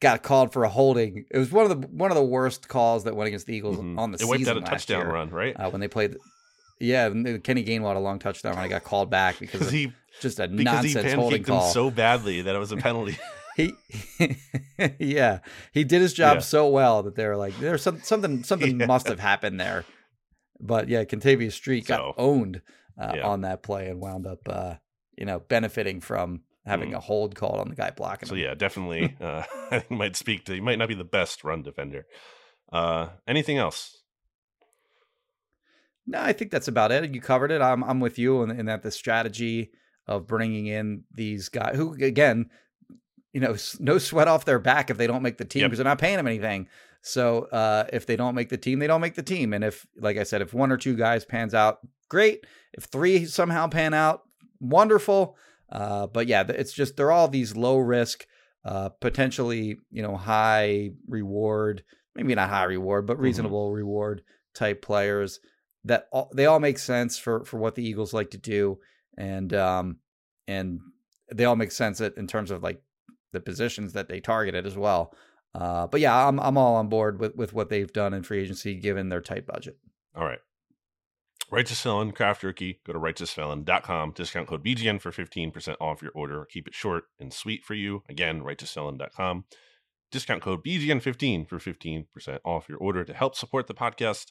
[0.00, 1.26] got called for a holding.
[1.30, 3.76] It was one of the one of the worst calls that went against the Eagles
[3.76, 3.98] mm-hmm.
[3.98, 4.34] on the it season.
[4.34, 5.54] It wiped out a touchdown year, run, right?
[5.54, 6.16] Uh, when they played.
[6.82, 8.64] Yeah, Kenny Gainwell had a long touchdown run.
[8.64, 11.68] I got called back because he just a nonsense he holding call.
[11.68, 13.18] So badly that it was a penalty.
[13.54, 13.74] he,
[14.98, 15.40] yeah,
[15.72, 16.40] he did his job yeah.
[16.40, 18.86] so well that they were like, there's some something something yeah.
[18.86, 19.84] must have happened there.
[20.58, 22.62] But yeah, Kentavius Street got so, owned
[22.98, 23.26] uh, yeah.
[23.26, 24.74] on that play and wound up, uh,
[25.18, 26.96] you know, benefiting from having mm.
[26.96, 28.28] a hold called on the guy blocking.
[28.28, 28.42] So him.
[28.42, 30.54] yeah, definitely, uh, I think might speak to.
[30.54, 32.06] He might not be the best run defender.
[32.72, 34.02] Uh, anything else?
[36.06, 37.12] No, I think that's about it.
[37.12, 37.60] You covered it.
[37.60, 39.70] I'm I'm with you in, in that the strategy
[40.06, 42.50] of bringing in these guys who again,
[43.32, 45.84] you know, no sweat off their back if they don't make the team because yep.
[45.84, 46.68] they're not paying them anything.
[47.02, 49.52] So uh, if they don't make the team, they don't make the team.
[49.52, 52.46] And if, like I said, if one or two guys pans out, great.
[52.74, 54.24] If three somehow pan out,
[54.60, 55.36] wonderful.
[55.70, 58.26] Uh, but yeah, it's just they're all these low risk,
[58.64, 63.24] uh, potentially you know high reward, maybe not high reward, but mm-hmm.
[63.24, 63.76] reasonable mm-hmm.
[63.76, 64.22] reward
[64.54, 65.40] type players
[65.84, 68.78] that all, they all make sense for for what the Eagles like to do,
[69.16, 69.98] and um
[70.48, 70.80] and
[71.32, 72.82] they all make sense in terms of like
[73.32, 75.14] the positions that they targeted as well.
[75.54, 78.40] Uh, but yeah, I'm I'm all on board with with what they've done in free
[78.40, 79.78] agency given their tight budget.
[80.14, 80.38] All right.
[81.50, 82.80] Righteous Felon Craft Jerky.
[82.86, 84.12] Go to righteousfelon.com.
[84.12, 86.46] Discount code BGN for 15% off your order.
[86.48, 88.04] Keep it short and sweet for you.
[88.08, 89.44] Again, righteousfelon.com.
[90.12, 94.26] Discount code BGN15 for 15% off your order to help support the podcast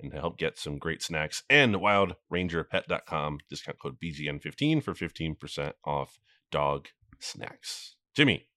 [0.00, 1.42] and to help get some great snacks.
[1.50, 6.18] And wildrangerpet.com, discount code BGN15 for 15% off
[6.50, 7.96] dog snacks.
[8.14, 8.48] Jimmy.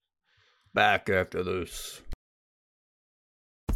[0.74, 2.02] Back after this.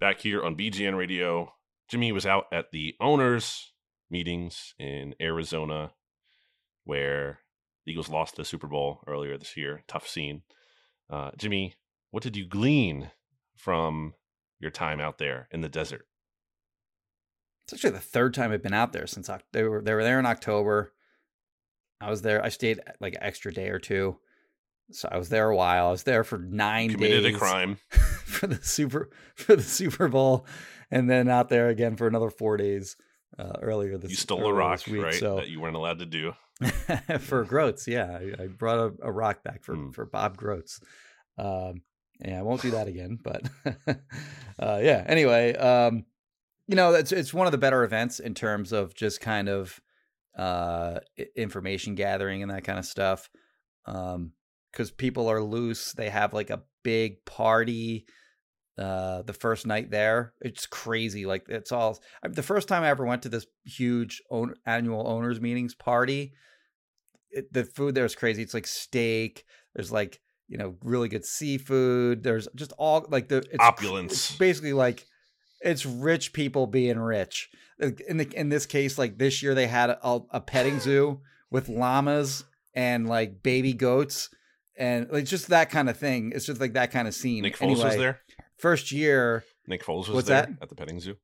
[0.00, 1.52] Back here on BGN Radio,
[1.88, 3.72] Jimmy was out at the owners
[4.10, 5.92] meetings in Arizona
[6.84, 7.40] where
[7.86, 9.82] the Eagles lost the Super Bowl earlier this year.
[9.88, 10.42] Tough scene.
[11.10, 11.74] Uh, Jimmy,
[12.10, 13.10] what did you glean
[13.56, 14.14] from
[14.60, 16.06] your time out there in the desert?
[17.64, 20.18] It's actually the third time I've been out there since they were they were there
[20.18, 20.92] in October.
[22.00, 22.44] I was there.
[22.44, 24.18] I stayed like an extra day or two,
[24.90, 25.86] so I was there a while.
[25.86, 27.36] I was there for nine Committed days.
[27.36, 27.78] a crime
[28.34, 30.46] for the super for the Super Bowl,
[30.90, 32.96] and then out there again for another four days
[33.38, 34.10] uh, earlier this.
[34.10, 35.14] You stole a rock, week, right?
[35.14, 35.36] So.
[35.36, 36.34] That you weren't allowed to do.
[37.18, 39.92] for Grotz, yeah, I, I brought a, a, rock back for mm.
[39.92, 40.80] for Bob Grotz.
[41.36, 41.82] Um,
[42.24, 43.42] yeah, I won't do that again, but
[44.58, 45.04] uh, yeah.
[45.06, 46.04] Anyway, um,
[46.68, 49.80] you know, it's it's one of the better events in terms of just kind of
[50.38, 51.00] uh,
[51.34, 53.28] information gathering and that kind of stuff.
[53.86, 54.32] Um,
[54.70, 55.92] because people are loose.
[55.92, 58.06] They have like a big party
[58.78, 63.04] uh the first night there it's crazy like it's all the first time i ever
[63.04, 66.32] went to this huge own, annual owners meetings party
[67.30, 71.24] it, the food there is crazy it's like steak there's like you know really good
[71.24, 75.06] seafood there's just all like the it's, opulence it's basically like
[75.60, 79.90] it's rich people being rich in the in this case like this year they had
[79.90, 82.42] a, a petting zoo with llamas
[82.74, 84.30] and like baby goats
[84.76, 86.32] and like just that kind of thing.
[86.34, 87.42] It's just like that kind of scene.
[87.42, 88.20] Nick Foles anyway, was there.
[88.64, 89.44] First year.
[89.66, 90.62] Nick Foles was What's there that?
[90.62, 91.16] at the petting zoo.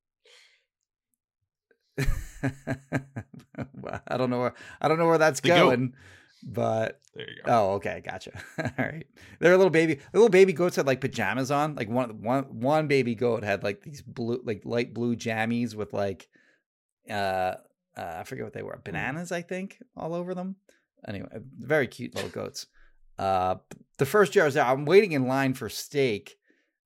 [4.09, 5.70] I don't know where I don't know where that's The goat.
[5.70, 5.94] going,
[6.42, 7.50] but There you go.
[7.50, 8.33] oh, okay, gotcha.
[8.62, 9.07] All right,
[9.38, 11.76] there are little baby little baby goats had like pajamas on.
[11.76, 15.94] Like one one one baby goat had like these blue like light blue jammies with
[15.94, 16.29] like
[17.09, 17.55] uh,
[17.96, 20.57] uh I forget what they were bananas I think all over them.
[21.09, 22.66] Anyway, very cute little goats.
[23.18, 23.57] Uh,
[23.96, 26.37] the first year I was there, I'm waiting in line for steak,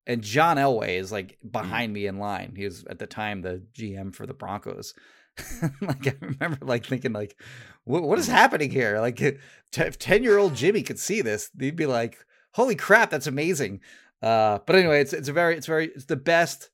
[0.07, 2.55] and John Elway is like behind me in line.
[2.57, 4.95] He was at the time the GM for the Broncos.
[5.81, 7.41] like I remember like thinking like,
[7.85, 9.01] what what is happening here?
[9.01, 9.21] Like
[9.77, 12.19] if ten year old Jimmy could see this, he'd be like,
[12.53, 13.81] holy crap, that's amazing.
[14.23, 16.71] Uh, but anyway, it's it's a very it's very it's the best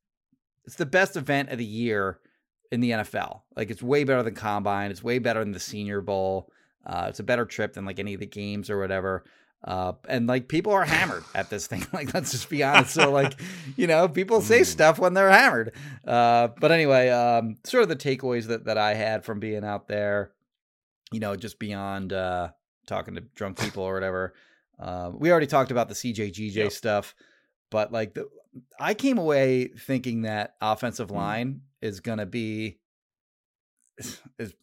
[0.65, 2.19] it's the best event of the year
[2.71, 3.43] in the NFL.
[3.57, 4.91] Like it's way better than Combine.
[4.91, 6.51] It's way better than the Senior Bowl.
[6.87, 9.25] Uh, it's a better trip than like any of the games or whatever.
[9.63, 11.85] Uh, and like people are hammered at this thing.
[11.93, 12.95] Like let's just be honest.
[12.95, 13.39] So like,
[13.77, 15.73] you know, people say stuff when they're hammered.
[16.07, 19.87] Uh, but anyway, um, sort of the takeaways that that I had from being out
[19.87, 20.33] there,
[21.13, 22.49] you know, just beyond uh,
[22.87, 24.33] talking to drunk people or whatever.
[24.79, 26.73] Uh, we already talked about the CJGJ Yep.
[26.73, 27.15] stuff,
[27.71, 28.27] but like the,
[28.79, 31.15] I came away thinking that offensive Mm.
[31.17, 32.79] line is gonna be
[34.39, 34.55] is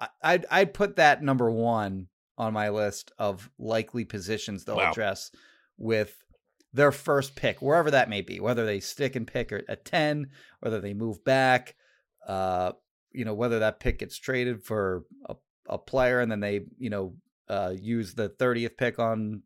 [0.00, 4.90] I- I'd I'd put that number one on my list of likely positions they'll Wow.
[4.90, 5.30] address
[5.76, 6.24] with
[6.72, 10.30] their first pick, wherever that may be, whether they stick and pick at- at ten,
[10.60, 11.76] whether they move back,
[12.26, 12.72] uh,
[13.12, 15.36] you know, whether that pick gets traded for a,
[15.68, 17.16] a player and then they, you know,
[17.48, 19.42] uh, use the thirtieth pick on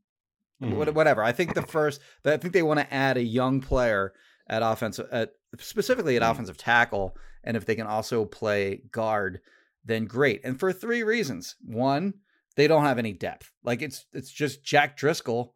[0.63, 0.93] Mhm.
[0.95, 1.23] whatever.
[1.23, 4.13] I think the first, I think they want to add a young player
[4.49, 6.31] at offensive, at specifically at Mm.
[6.31, 9.41] offensive tackle, and if they can also play guard,
[9.85, 10.41] then great.
[10.45, 12.15] And for three reasons: one,
[12.57, 13.53] they don't have any depth.
[13.63, 15.55] Like it's it's just Jack Driscoll,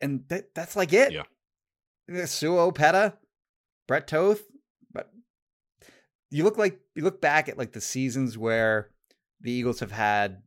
[0.00, 1.12] and that that's like it.
[1.12, 1.22] Yeah.
[2.10, 3.14] Eh, Sua Opeta,
[3.86, 4.42] Brett Toth,
[4.92, 5.10] but
[6.30, 8.90] you look like you look back at like the seasons where
[9.40, 10.42] the Eagles have had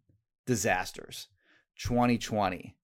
[0.45, 1.27] disasters.
[1.77, 2.75] 2020,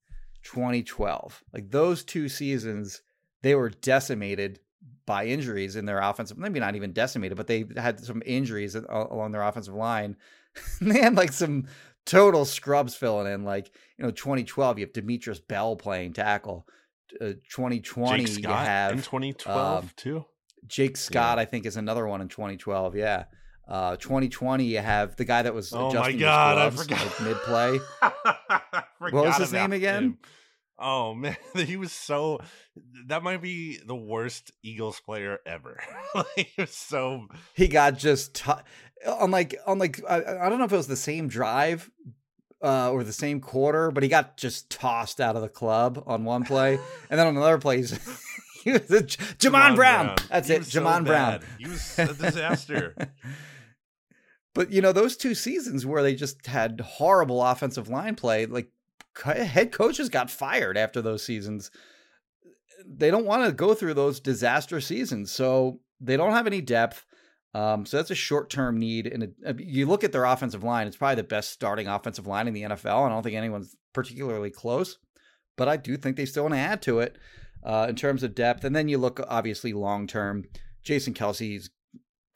[0.44, 1.44] 2012.
[1.54, 3.02] Like those two seasons,
[3.42, 4.60] they were decimated
[5.06, 6.38] by injuries in their offensive.
[6.38, 10.18] Maybe not even decimated, but they had some injuries along their offensive line.
[10.82, 11.68] they had like some
[12.06, 13.44] total scrubs filling in.
[13.44, 16.66] Like you know, 2012, you have Demetress Bell playing tackle.
[17.20, 20.26] Uh, 2020, Jake you have in 2012 um, too.
[20.66, 22.96] Jake Scott, I think, is another one in 2012.
[22.96, 23.26] Yeah.
[23.68, 27.00] Uh, 2020, you have the guy that was Oh my God, I forgot.
[27.00, 27.80] like mid play.
[29.00, 30.18] what was his name again?
[30.84, 32.40] Oh man, he was so.
[33.08, 35.80] That might be the worst Eagles player ever.
[36.16, 37.28] like, he was so.
[37.54, 38.52] he got just t-
[39.08, 41.90] on like on like I, I don't know if it was the same drive
[42.64, 46.24] uh, or the same quarter, but he got just tossed out of the club on
[46.24, 46.76] one play,
[47.10, 47.92] and then on another play, he's,
[48.64, 50.16] he was a, J- Jamon, Brown.
[50.30, 51.04] That's He it, was so Brown.
[51.06, 51.44] bad.
[51.58, 52.96] He was a disaster.
[54.54, 58.68] But you know those two seasons where they just had horrible offensive line play, like
[59.24, 61.72] head coaches got fired after those seasons.
[62.86, 67.06] They don't want to go through those disaster seasons, so they don't have any depth.
[67.54, 69.08] Um, so that's a short-term need.
[69.08, 72.54] And you look at their offensive line; it's probably the best starting offensive line in
[72.54, 73.06] the NFL.
[73.06, 74.98] I don't think anyone's particularly close,
[75.58, 77.18] but I do think they still want to add to it
[77.64, 78.64] uh, in terms of depth.
[78.64, 80.46] And then you look obviously long-term.
[80.84, 81.70] Jason Kelce's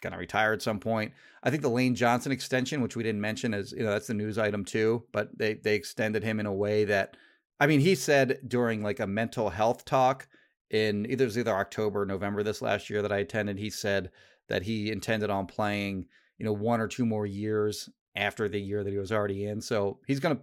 [0.01, 1.13] going to retire at some point.
[1.43, 4.13] I think the Lane Johnson extension, which we didn't mention, is you know that's the
[4.13, 5.03] news item too.
[5.11, 7.15] But they they extended him in a way that,
[7.59, 10.27] I mean, he said during like a mental health talk
[10.71, 13.59] in either it was either October or November this last year that I attended.
[13.59, 14.11] He said
[14.47, 16.05] that he intended on playing
[16.37, 19.61] you know one or two more years after the year that he was already in.
[19.61, 20.39] So he's gonna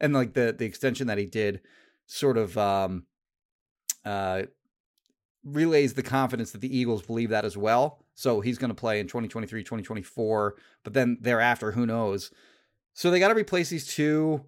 [0.00, 1.60] and like the the extension that he did
[2.06, 3.04] sort of um
[4.04, 4.42] uh
[5.44, 7.98] relays the confidence that the Eagles believe that as well.
[8.14, 12.30] So he's to play in 2023, 2024, but then thereafter, who knows?
[12.94, 14.44] So they got to replace these two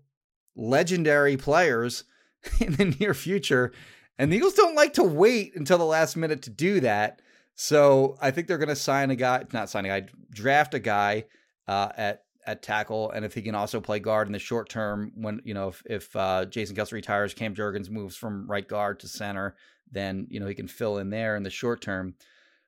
[0.54, 2.04] legendary players
[2.60, 3.72] in the near future.
[4.18, 7.20] And the Eagles don't like to wait until the last minute to do that.
[7.54, 10.80] So I think they're going to sign a guy, not sign a guy, draft a
[10.80, 11.24] guy
[11.68, 15.12] uh, at at tackle, and if he can also play guard in the short term,
[15.14, 19.00] when you know if if uh, Jason Kelce retires, Cam Jurgens moves from right guard
[19.00, 19.56] to center,
[19.90, 22.14] then you know he can fill in there in the short term.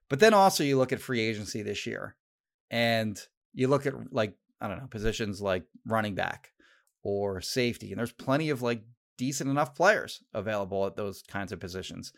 [0.08, 2.16] But then also you look at free agency this year,
[2.70, 3.20] and
[3.52, 6.52] you look at like I don't know positions like running back
[7.02, 8.82] or safety, and there's plenty of like
[9.18, 12.12] decent enough players available at those kinds of positions.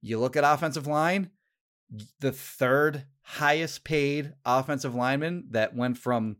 [0.00, 1.30] You look at offensive line,
[2.20, 6.36] the third highest paid offensive lineman that went from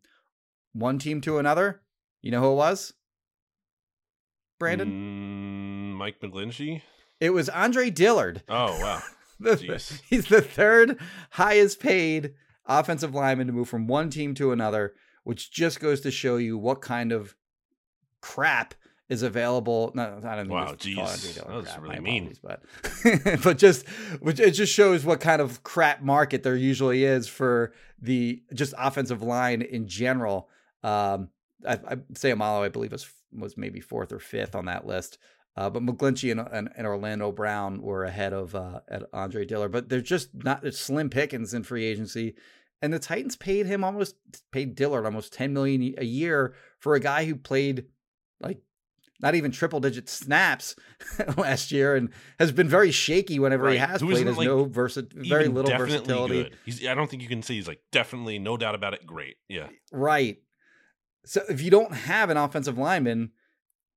[0.73, 1.83] one team to another.
[2.23, 2.93] You know who it was?
[4.59, 4.89] Brandon?
[4.89, 6.83] Mm, Mike McGlinchey?
[7.21, 8.43] It was Andre Dillard.
[8.49, 9.03] Oh wow.
[9.41, 10.99] the, he's the third
[11.31, 12.35] highest paid
[12.67, 16.57] offensive lineman to move from one team to another, which just goes to show you
[16.59, 17.35] what kind of
[18.21, 18.75] crap
[19.09, 19.93] is available.
[19.95, 20.97] No, I don't wow, geez,
[21.35, 22.33] that was crap, really mean.
[22.43, 22.63] But
[23.43, 23.87] but just
[24.21, 28.75] which it just shows what kind of crap market there usually is for the just
[28.79, 30.49] offensive line in general.
[30.83, 31.29] Um,
[31.67, 35.19] I, I Seumalo, I believe, was was maybe fourth or fifth on that list.
[35.57, 39.71] Uh, but McGlinchey and, and, and, Orlando Brown were ahead of uh, at Andre Dillard.
[39.71, 42.35] But they're just not slim pickings in free agency.
[42.83, 44.17] And the Titans paid him almost
[44.51, 47.87] paid Dillard almost ten million a year for a guy who played
[48.41, 48.59] like
[49.21, 50.75] not even triple digit snaps
[51.37, 53.73] last year and has been very shaky whenever right.
[53.73, 54.27] he has who played.
[54.27, 56.51] Has like no versa- very little versatility.
[56.89, 59.07] I don't think you can say he's like definitely no doubt about it.
[59.07, 60.39] Great, yeah, right.
[61.25, 63.31] So if you don't have an offensive lineman,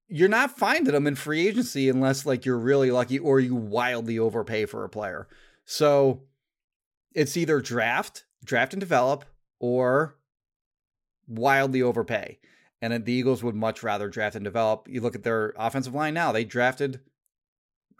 [0.08, 4.18] you're not finding them in free agency unless like you're really lucky or you wildly
[4.18, 5.28] overpay for a player.
[5.66, 6.24] So
[7.14, 9.26] it's either draft, draft and develop,
[9.60, 10.18] or
[11.28, 12.40] wildly overpay.
[12.82, 14.88] And the Eagles would much rather draft and develop.
[14.90, 17.00] You look at their offensive line now, they drafted,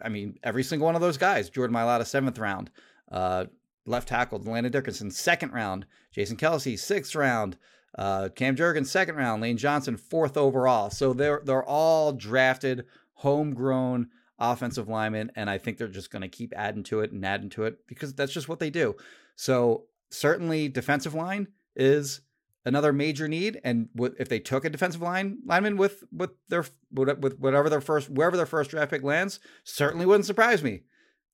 [0.00, 1.50] I mean, every single one of those guys.
[1.50, 2.70] Jordan Mailata, seventh round.
[3.10, 3.46] Uh,
[3.86, 5.86] left tackle, Landon Dickerson, second round.
[6.12, 7.56] Jason Kelce, sixth round.
[7.96, 9.42] Uh, Cam Jurgens, second round.
[9.42, 10.90] Lane Johnson, fourth overall.
[10.90, 14.08] So they're they're all drafted, homegrown
[14.38, 17.50] offensive linemen, and I think they're just going to keep adding to it and adding
[17.50, 18.94] to it because that's just what they do.
[19.34, 22.20] So certainly, defensive line is
[22.68, 23.60] another major need.
[23.64, 23.88] And
[24.18, 28.36] if they took a defensive line lineman with with their with whatever their first wherever
[28.36, 30.82] their first draft pick lands, certainly wouldn't surprise me.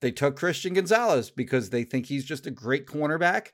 [0.00, 3.48] They took Christian Gonzalez because they think he's just a great cornerback.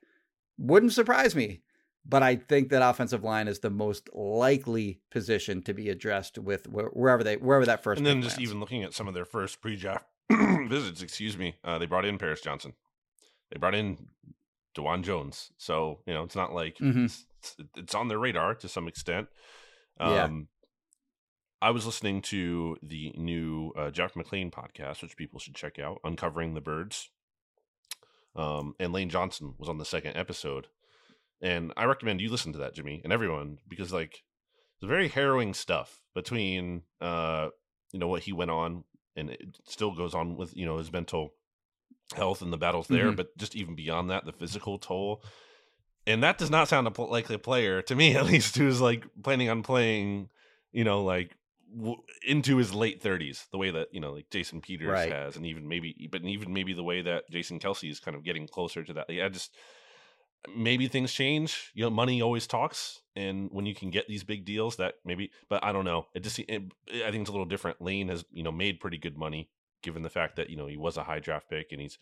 [0.59, 1.63] Wouldn't surprise me.
[2.07, 6.67] But I think that offensive line is the most likely position to be addressed with
[6.69, 7.99] wherever they wherever that first.
[7.99, 8.51] And then just lands.
[8.51, 12.19] even looking at some of their first pre-draft visits, excuse me, uh, they brought in
[12.19, 12.73] Paris Johnson.
[13.51, 13.99] They brought in
[14.75, 15.53] Dawand Jones.
[15.59, 17.07] So you know it's not like mm-hmm.
[17.77, 19.29] It's, on their radar to some extent.
[19.99, 20.29] Um, yeah.
[21.63, 26.01] I was listening to the new uh, Jeff McLane podcast, which people should check out,
[26.05, 27.11] Uncovering the Birds.
[28.35, 30.69] Um, and Lane Johnson was on the second episode,
[31.43, 34.23] and I recommend you listen to that, Jimmy, and everyone, because like
[34.77, 37.49] it's very harrowing stuff between uh,
[37.93, 38.85] you know what he went on,
[39.17, 41.31] and it still goes on with you know his mental
[42.15, 43.17] health and the battles there, mm-hmm.
[43.17, 45.23] but just even beyond that, the physical toll.
[46.11, 49.49] And that does not sound like a player to me, at least, who's like planning
[49.49, 50.29] on playing,
[50.73, 51.37] you know, like
[51.77, 55.13] w- into his late thirties, the way that you know, like Jason Peters right.
[55.13, 58.25] has, and even maybe, but even maybe the way that Jason Kelce is kind of
[58.25, 59.09] getting closer to that.
[59.09, 59.55] Like, I just
[60.55, 61.71] maybe things change.
[61.75, 65.31] You know, money always talks, and when you can get these big deals, that maybe.
[65.49, 66.07] But I don't know.
[66.15, 67.81] It just, it, I think it's a little different.
[67.81, 69.51] Lane has you know made pretty good money
[69.83, 71.99] given the fact that you know he was a high draft pick and he's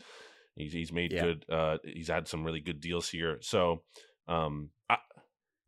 [0.59, 1.23] he's he's made yeah.
[1.23, 3.39] good uh he's had some really good deals here.
[3.41, 3.83] So
[4.27, 4.99] um I,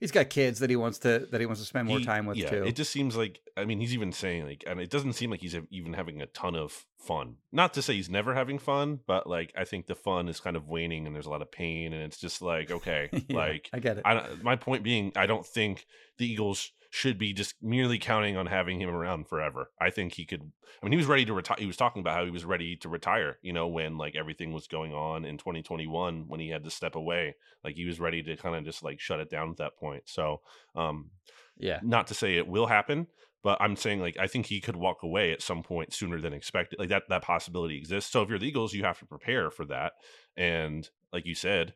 [0.00, 2.26] he's got kids that he wants to that he wants to spend more he, time
[2.26, 2.64] with yeah, too.
[2.64, 5.40] It just seems like I mean he's even saying like and it doesn't seem like
[5.40, 7.36] he's even having a ton of fun.
[7.52, 10.56] Not to say he's never having fun, but like I think the fun is kind
[10.56, 13.70] of waning and there's a lot of pain and it's just like okay, yeah, like
[13.72, 14.02] I get it.
[14.04, 15.86] I, my point being I don't think
[16.18, 19.70] the Eagles should be just merely counting on having him around forever.
[19.80, 20.42] I think he could.
[20.42, 21.56] I mean, he was ready to retire.
[21.58, 23.38] He was talking about how he was ready to retire.
[23.42, 26.96] You know, when like everything was going on in 2021, when he had to step
[26.96, 29.76] away, like he was ready to kind of just like shut it down at that
[29.76, 30.02] point.
[30.06, 30.40] So,
[30.74, 31.10] um,
[31.56, 33.06] yeah, not to say it will happen,
[33.44, 36.32] but I'm saying like I think he could walk away at some point sooner than
[36.32, 36.80] expected.
[36.80, 38.10] Like that that possibility exists.
[38.10, 39.92] So if you're the Eagles, you have to prepare for that.
[40.36, 41.74] And like you said,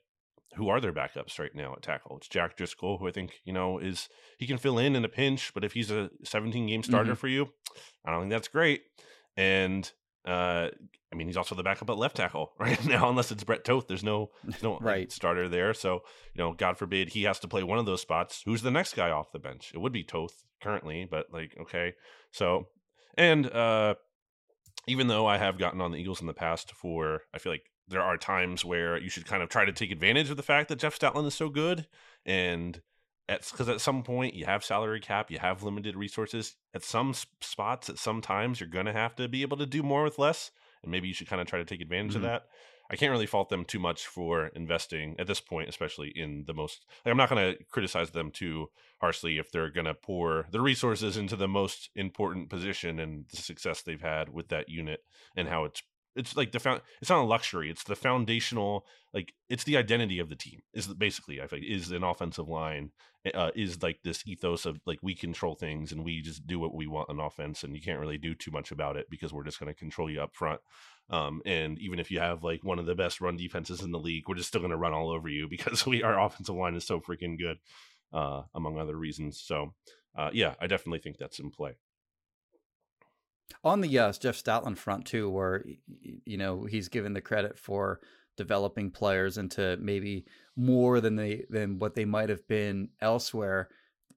[0.57, 2.17] who are their backups right now at tackle?
[2.17, 5.09] It's Jack Driscoll, who I think you know is he can fill in in a
[5.09, 7.19] pinch, but if he's a 17 game starter mm-hmm.
[7.19, 7.49] for you,
[8.05, 8.83] I don't think that's great.
[9.37, 9.91] And
[10.27, 10.69] uh,
[11.13, 13.87] I mean, he's also the backup at left tackle right now, unless it's Brett Toth.
[13.87, 15.11] There's no, there's no right.
[15.13, 15.75] starter there.
[15.75, 16.03] So,
[16.35, 18.43] you know, God forbid he has to play one of those spots.
[18.45, 19.73] Who's the next guy off the bench?
[19.75, 21.95] It would be Toth currently, but like, okay.
[22.33, 22.69] So,
[23.17, 23.95] and uh,
[24.89, 27.71] even though I have gotten on the Eagles in the past for, I feel like
[27.89, 30.69] there are times where you should kind of try to take advantage of the fact
[30.69, 31.87] that Jeff Stoutland is so good,
[32.25, 32.81] and
[33.27, 36.57] because at, some point you have salary cap, you have limited resources.
[36.75, 39.83] At some spots, at some times, you're going to have to be able to do
[39.83, 40.51] more with less,
[40.83, 42.25] and maybe you should kind of try to take advantage mm-hmm.
[42.25, 42.45] of that.
[42.91, 46.53] I can't really fault them too much for investing at this point, especially in the
[46.53, 46.85] most.
[47.05, 48.67] Like, I'm not going to criticize them too
[49.01, 53.39] harshly if they're going to pour the resources into the most important position and the
[53.39, 55.01] success they've had with that unit
[55.35, 55.83] and how it's
[56.17, 60.19] it's like the found it's not a luxury it's the foundational like it's the identity
[60.19, 62.91] of the team is basically i think is an offensive line
[63.25, 66.59] eh, uh, is like this ethos of like we control things and we just do
[66.59, 69.33] what we want on offense and you can't really do too much about it because
[69.33, 70.61] we're just going to control you up front
[71.11, 73.99] um, and even if you have like one of the best run defenses in the
[73.99, 76.75] league we're just still going to run all over you because we our offensive line
[76.75, 77.59] is so freaking good
[78.13, 79.75] uh, among other reasons so
[80.17, 81.77] uh, yeah i definitely think that's in play
[83.63, 85.65] on the uh, Jeff Stoutland front too, where
[86.25, 88.01] you know he's given the credit for
[88.37, 90.25] developing players into maybe
[90.57, 93.69] more than they than what they might have been elsewhere.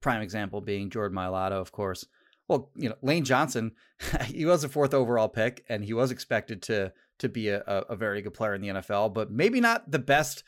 [0.02, 2.06] Prime example being Jordan Mailata, of course.
[2.48, 3.74] Well, you know Lane Johnson,
[4.26, 7.96] he was a fourth overall pick, and he was expected to to be a, a
[7.96, 10.44] very good player in the NFL, but maybe not the best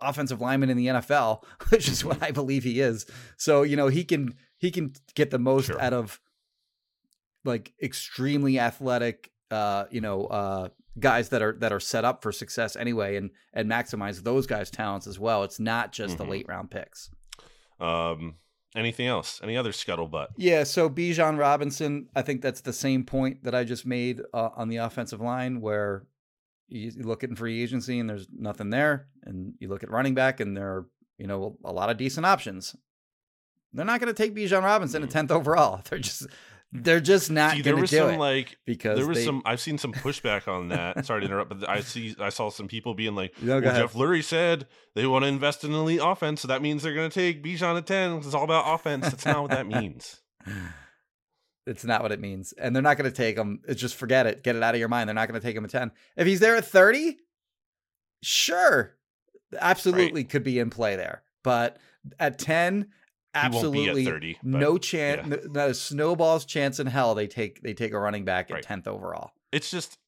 [0.00, 3.06] offensive lineman in the NFL, which is what I believe he is.
[3.36, 5.80] So you know he can he can get the most sure.
[5.80, 6.20] out of
[7.44, 10.68] like extremely athletic uh you know uh
[10.98, 14.70] guys that are that are set up for success anyway and and maximize those guys
[14.70, 16.24] talents as well it's not just mm-hmm.
[16.24, 17.10] the late round picks
[17.80, 18.34] um
[18.76, 23.42] anything else any other scuttlebutt yeah so bijan robinson i think that's the same point
[23.44, 26.04] that i just made uh, on the offensive line where
[26.68, 30.40] you look at free agency and there's nothing there and you look at running back
[30.40, 30.86] and there are
[31.18, 32.76] you know a lot of decent options
[33.72, 35.16] they're not going to take Bijan Robinson mm-hmm.
[35.16, 35.80] at 10th overall.
[35.88, 36.26] They're just
[36.72, 39.24] they're just not see, there was some like because there was they...
[39.24, 41.04] some i've seen some pushback on that.
[41.06, 43.94] Sorry to interrupt but i see i saw some people being like no, well, jeff
[43.94, 47.14] lurie said they want to invest in elite offense so that means they're going to
[47.14, 49.04] take bijan at 10 it's all about offense.
[49.04, 50.20] That's not what that means.
[51.66, 54.26] It's not what it means and they're not going to take him it's just forget
[54.26, 55.90] it get it out of your mind they're not going to take him at 10
[56.16, 57.18] if he's there at 30
[58.22, 58.96] sure
[59.58, 60.30] absolutely right.
[60.30, 61.78] could be in play there but
[62.18, 62.88] at 10
[63.34, 65.36] absolutely 30, no chance yeah.
[65.50, 68.64] not a snowball's chance in hell they take they take a running back at right.
[68.64, 69.32] 10th overall.
[69.52, 69.98] It's just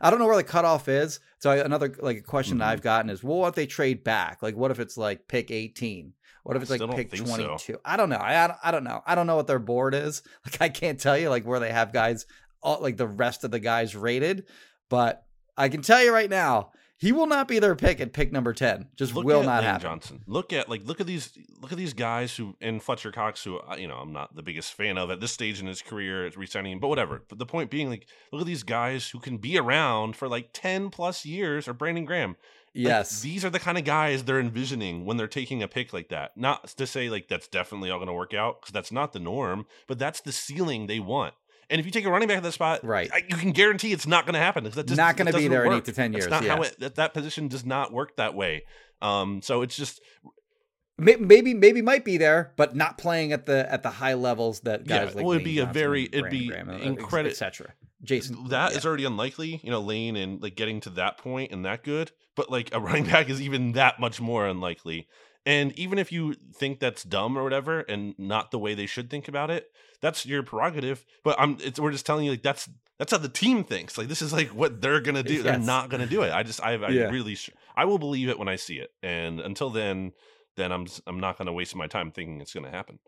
[0.00, 1.20] i don't know where the cutoff is.
[1.38, 2.68] So another like a question mm-hmm.
[2.68, 4.42] i've gotten is well what if they trade back?
[4.42, 7.80] Like what if it's like pick 18 what if it's like pick 22 so.
[7.84, 8.16] i don't know.
[8.16, 9.00] I, I don't know.
[9.06, 10.22] I don't know what their board is.
[10.44, 12.26] Like i can't tell you like where they have guys
[12.62, 14.46] all, like the rest of the guys rated.
[14.88, 15.24] But
[15.56, 16.70] i can tell you right now
[17.02, 18.86] he will not be their pick at pick number ten.
[18.94, 19.82] Just look will not Lane happen.
[19.82, 20.20] Johnson.
[20.28, 23.58] Look at like look at these look at these guys who and Fletcher Cox, who
[23.58, 26.30] uh, you know I'm not the biggest fan of at this stage in his career,
[26.36, 27.24] resigning but whatever.
[27.28, 30.50] But the point being, like, look at these guys who can be around for like
[30.52, 32.36] ten plus years, or Brandon Graham.
[32.72, 35.92] Yes, like, these are the kind of guys they're envisioning when they're taking a pick
[35.92, 36.36] like that.
[36.36, 39.18] Not to say like that's definitely all going to work out because that's not the
[39.18, 41.34] norm, but that's the ceiling they want.
[41.72, 44.06] And if you take a running back at that spot, right, you can guarantee it's
[44.06, 44.66] not going to happen.
[44.66, 45.72] It's just, not going to be there work.
[45.72, 46.26] in eight to ten years.
[46.26, 48.64] It's not how it, that, that position does not work that way.
[49.00, 50.02] Um, so it's just
[50.98, 54.86] maybe maybe might be there, but not playing at the at the high levels that
[54.86, 55.24] guys yeah, like.
[55.24, 56.52] Well, it'd be Johnson a very it'd be
[56.82, 57.72] incredible, etc.
[58.04, 58.78] Jason, that yeah.
[58.78, 59.60] is already unlikely.
[59.62, 62.80] You know, Lane and like getting to that point and that good, but like a
[62.80, 65.08] running back is even that much more unlikely.
[65.44, 69.10] And even if you think that's dumb or whatever, and not the way they should
[69.10, 69.70] think about it,
[70.00, 71.04] that's your prerogative.
[71.24, 72.68] But I'm, it's, we're just telling you like that's
[72.98, 73.98] that's how the team thinks.
[73.98, 75.34] Like this is like what they're gonna do.
[75.34, 75.42] Yes.
[75.42, 76.32] They're not gonna do it.
[76.32, 77.10] I just, I, I yeah.
[77.10, 77.36] really,
[77.74, 78.90] I will believe it when I see it.
[79.02, 80.12] And until then,
[80.56, 83.00] then I'm, I'm not gonna waste my time thinking it's gonna happen.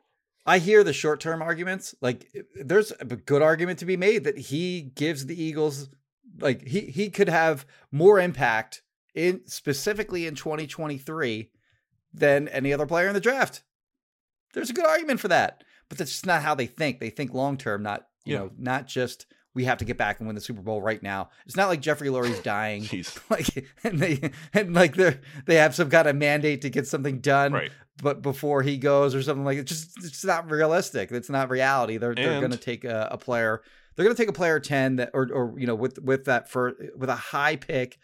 [0.47, 1.95] I hear the short term arguments.
[2.01, 5.89] Like there's a good argument to be made that he gives the Eagles
[6.41, 8.82] like he he could have more impact
[9.14, 11.51] in specifically in 2023
[12.14, 13.62] than any other player in the draft.
[14.54, 17.00] There's a good argument for that, but that's just not how they think.
[17.00, 18.38] They think long term, not you yeah.
[18.40, 21.30] know, not just we have to get back and win the Super Bowl right now.
[21.46, 22.88] It's not like Jeffrey Lurie's dying,
[23.30, 27.20] like and they and like they they have some kind of mandate to get something
[27.20, 27.72] done, right.
[28.02, 29.64] but before he goes or something like it.
[29.64, 31.10] Just it's not realistic.
[31.10, 31.96] It's not reality.
[31.96, 33.62] They're and, they're going to take a, a player.
[33.96, 36.48] They're going to take a player ten that or or you know with with that
[36.48, 37.98] for with a high pick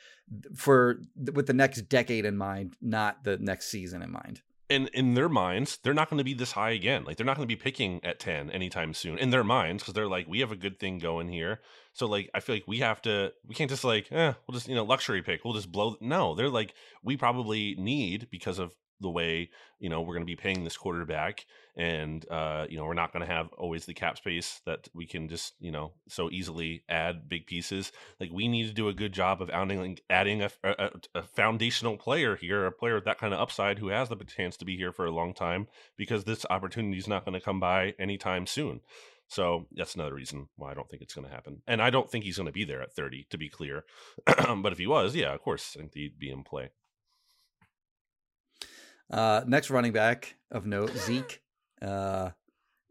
[0.55, 1.01] for
[1.33, 4.43] with the next decade in mind, not the next season in mind.
[4.69, 7.03] And in their minds, they're not going to be this high again.
[7.03, 9.95] Like they're not going to be picking at 10 anytime soon in their minds because
[9.95, 11.61] they're like, we have a good thing going here.
[11.93, 14.69] So like, I feel like we have to, we can't just like, eh, we'll just,
[14.69, 15.45] you know, luxury pick.
[15.45, 15.97] We'll just blow.
[16.01, 20.27] No, they're like, we probably need because of the way you know we're going to
[20.27, 23.95] be paying this quarterback and uh you know we're not going to have always the
[23.95, 28.49] cap space that we can just you know so easily add big pieces like we
[28.49, 32.67] need to do a good job of adding adding a, a, a foundational player here
[32.67, 35.07] a player with that kind of upside who has the chance to be here for
[35.07, 35.67] a long time
[35.97, 38.81] because this opportunity is not going to come by anytime soon
[39.31, 41.63] so that's another reason why I don't think it's going to happen.
[41.69, 43.85] And I don't think he's going to be there at 30, to be clear.
[44.27, 46.71] but if he was, yeah, of course, I think he'd be in play.
[49.09, 51.43] Uh, next running back of note, Zeke.
[51.83, 52.31] Uh,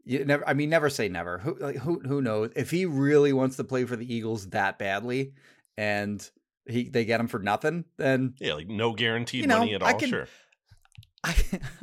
[0.04, 0.48] you never.
[0.48, 1.38] I mean, never say never.
[1.38, 4.78] Who like who who knows if he really wants to play for the Eagles that
[4.78, 5.34] badly,
[5.76, 6.28] and
[6.66, 9.82] he they get him for nothing, then yeah, like no guaranteed you know, money at
[9.82, 9.98] all.
[9.98, 10.26] sure,
[11.24, 11.34] I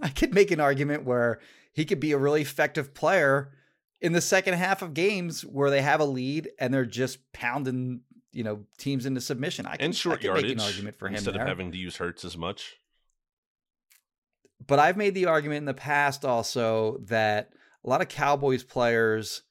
[0.01, 1.39] I could make an argument where
[1.73, 3.51] he could be a really effective player
[4.01, 8.01] in the second half of games where they have a lead and they're just pounding
[8.31, 9.65] you know teams into submission.
[9.65, 11.41] I can, and short I can yardage make an argument for him instead there.
[11.41, 12.77] of having to use Hurts as much.
[14.65, 17.51] But I've made the argument in the past also that
[17.85, 19.43] a lot of Cowboys players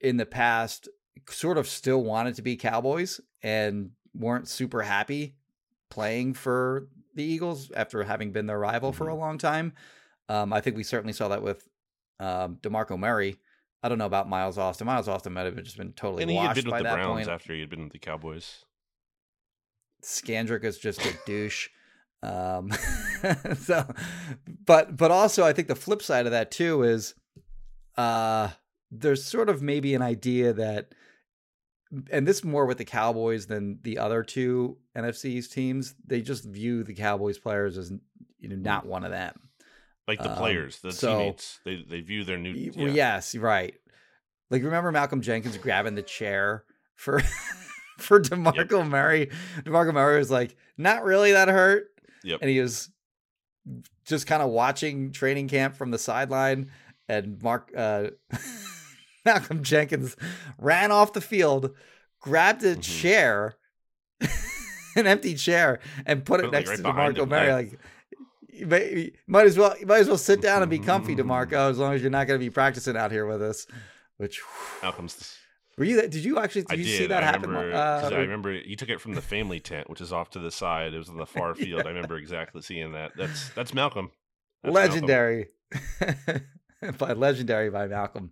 [0.00, 0.88] in the past
[1.28, 5.34] sort of still wanted to be Cowboys and weren't super happy
[5.88, 8.98] playing for the Eagles after having been their rival mm-hmm.
[8.98, 9.20] for a mm-hmm.
[9.20, 9.72] long time.
[10.28, 11.68] Um, I think we certainly saw that with
[12.20, 13.36] um, Demarco Murray.
[13.82, 14.86] I don't know about Miles Austin.
[14.86, 17.28] Miles Austin might have just been totally and he had been with the Browns point.
[17.28, 18.64] after he had been with the Cowboys.
[20.04, 21.68] Scandrick is just a douche.
[22.22, 22.70] Um,
[23.56, 23.86] so,
[24.66, 27.14] but but also I think the flip side of that too is,
[27.96, 28.48] uh,
[28.90, 30.94] there's sort of maybe an idea that,
[32.10, 35.94] and this more with the Cowboys than the other two NFC's teams.
[36.06, 37.92] They just view the Cowboys players as
[38.38, 39.48] you know not one of them.
[40.06, 42.52] Like the um, players, the so, teammates, they they view their new.
[42.52, 42.88] Yeah.
[42.88, 43.74] Yes, right.
[44.50, 46.64] Like remember Malcolm Jenkins grabbing the chair
[46.96, 47.20] for
[47.98, 48.86] for Demarco yep.
[48.86, 49.30] Murray.
[49.62, 51.88] Demarco Murray was like, not really that hurt.
[52.24, 52.40] Yep.
[52.42, 52.90] And he was
[54.04, 56.70] just kind of watching training camp from the sideline,
[57.08, 58.08] and Mark uh,
[59.24, 60.16] Malcolm Jenkins
[60.58, 61.74] ran off the field,
[62.20, 62.80] grabbed a mm-hmm.
[62.80, 63.56] chair,
[64.96, 67.52] an empty chair, and put, put it next right to Demarco Murray.
[67.52, 67.78] Like
[68.48, 71.78] you, might as well you might as well sit down and be comfy, Demarco, as
[71.78, 73.66] long as you're not going to be practicing out here with us.
[74.16, 74.42] Which
[74.82, 75.38] Malcolm's
[75.80, 76.02] were you?
[76.02, 76.62] Did you actually?
[76.62, 76.98] Did I you did.
[76.98, 77.48] see that I happen?
[77.50, 80.38] Remember, uh, I remember you took it from the family tent, which is off to
[80.38, 80.92] the side.
[80.92, 81.86] It was in the far field.
[81.86, 83.12] I remember exactly seeing that.
[83.16, 84.10] That's that's Malcolm.
[84.62, 85.48] That's legendary,
[86.98, 88.30] by legendary by Malcolm.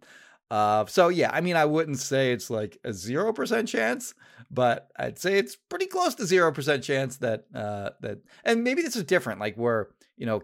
[0.50, 4.12] Uh, so yeah, I mean, I wouldn't say it's like a zero percent chance,
[4.50, 8.82] but I'd say it's pretty close to zero percent chance that uh, that, and maybe
[8.82, 9.40] this is different.
[9.40, 9.88] Like where
[10.18, 10.42] you know,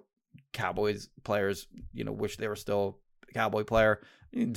[0.55, 2.99] Cowboys players, you know, wish they were still
[3.29, 4.01] a Cowboy player.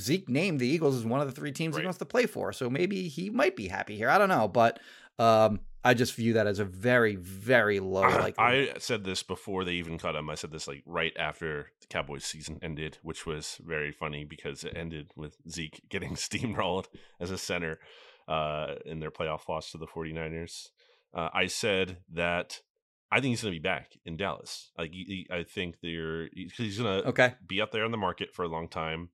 [0.00, 1.82] Zeke named the Eagles as one of the three teams right.
[1.82, 4.08] he wants to play for, so maybe he might be happy here.
[4.08, 4.80] I don't know, but
[5.18, 8.02] um, I just view that as a very, very low.
[8.18, 10.28] Like I said this before they even cut him.
[10.28, 14.64] I said this like right after the Cowboys season ended, which was very funny because
[14.64, 16.86] it ended with Zeke getting steamrolled
[17.20, 17.78] as a center
[18.26, 20.68] uh, in their playoff loss to the 49ers.
[21.14, 22.60] Uh, I said that
[23.10, 24.70] I think he's going to be back in Dallas.
[24.76, 27.34] Like he, he, I think they're he's going to okay.
[27.46, 29.10] be up there on the market for a long time.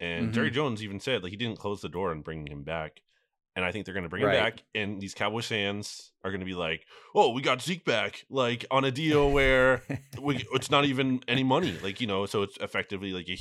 [0.00, 0.32] And mm-hmm.
[0.32, 3.00] Jerry Jones even said like he didn't close the door on bringing him back.
[3.56, 4.36] And I think they're going to bring right.
[4.36, 6.86] him back, and these Cowboys fans are going to be like,
[7.16, 9.82] "Oh, we got Zeke back, like on a deal where
[10.22, 13.36] we, it's not even any money, like you know, so it's effectively like a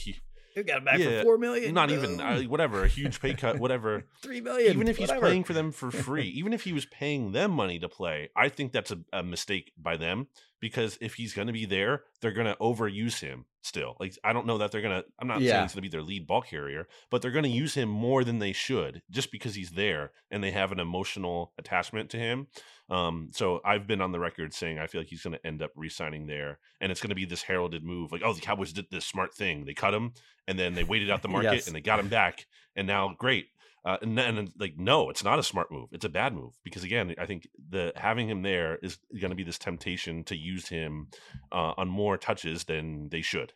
[0.59, 1.73] we got him back yeah, for four million.
[1.73, 4.05] Not even uh, whatever, a huge pay cut, whatever.
[4.21, 4.73] Three million.
[4.73, 5.19] Even if whatever.
[5.19, 8.29] he's playing for them for free, even if he was paying them money to play,
[8.35, 10.27] I think that's a, a mistake by them
[10.59, 13.95] because if he's going to be there, they're going to overuse him still.
[13.99, 15.51] Like I don't know that they're going to I'm not yeah.
[15.51, 17.89] saying it's going to be their lead ball carrier, but they're going to use him
[17.89, 22.17] more than they should just because he's there and they have an emotional attachment to
[22.17, 22.47] him.
[22.89, 25.61] Um, so I've been on the record saying I feel like he's going to end
[25.61, 28.73] up re-signing there, and it's going to be this heralded move, like oh the Cowboys
[28.73, 30.13] did this smart thing, they cut him,
[30.47, 31.67] and then they waited out the market yes.
[31.67, 33.47] and they got him back, and now great.
[33.85, 35.89] Uh, and then like no, it's not a smart move.
[35.91, 39.35] It's a bad move because again, I think the having him there is going to
[39.35, 41.07] be this temptation to use him
[41.51, 43.53] uh, on more touches than they should.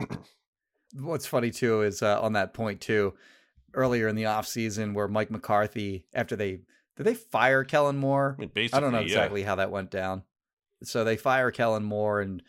[0.94, 3.14] What's funny too is uh, on that point too,
[3.74, 6.60] earlier in the off season where Mike McCarthy after they
[6.96, 8.36] did they fire Kellen Moore?
[8.38, 9.48] I, mean, I don't know exactly yeah.
[9.48, 10.22] how that went down.
[10.82, 12.42] So they fire Kellen Moore, and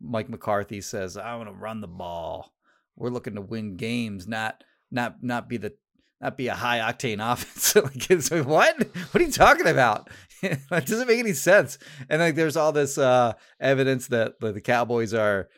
[0.00, 2.52] Mike McCarthy says, "I want to run the ball.
[2.96, 5.74] We're looking to win games, not not not be the
[6.20, 8.78] not be a high octane offense." like, it's, what?
[8.78, 10.08] What are you talking about?
[10.42, 11.78] that doesn't make any sense.
[12.08, 15.48] And like, there's all this uh, evidence that the Cowboys are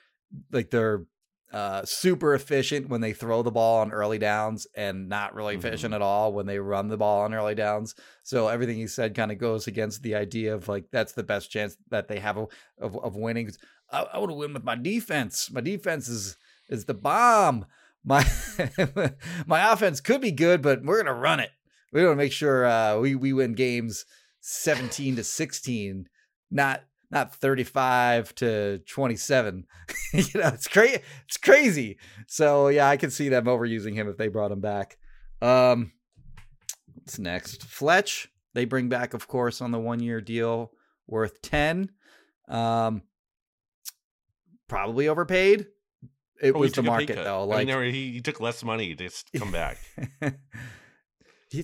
[0.51, 1.05] like they're
[1.53, 5.67] uh, super efficient when they throw the ball on early downs and not really mm-hmm.
[5.67, 7.95] efficient at all when they run the ball on early downs.
[8.23, 11.51] So everything he said kind of goes against the idea of like that's the best
[11.51, 12.49] chance that they have of
[12.81, 13.51] of, of winning.
[13.91, 15.51] I, I want to win with my defense.
[15.51, 16.39] My defense is
[16.71, 17.67] is the bomb.
[18.05, 18.27] My
[19.47, 21.51] my offense could be good, but we're gonna run it.
[21.93, 24.05] We want to make sure uh, we we win games
[24.41, 26.09] seventeen to sixteen,
[26.51, 26.83] not
[27.13, 29.67] not 35 to 27.
[30.15, 31.03] you know, it's crazy.
[31.27, 31.99] It's crazy.
[32.27, 34.97] So yeah, I can see them overusing him if they brought him back.
[35.43, 35.93] Um,
[36.95, 37.65] what's next?
[37.65, 38.29] Fletch.
[38.55, 40.73] They bring back, of course, on the one year deal
[41.07, 41.91] worth 10.
[42.49, 43.03] Um,
[44.69, 45.67] probably overpaid.
[46.43, 47.45] It oh, was the market though.
[47.45, 49.79] Like I mean, he, he took less money to come back.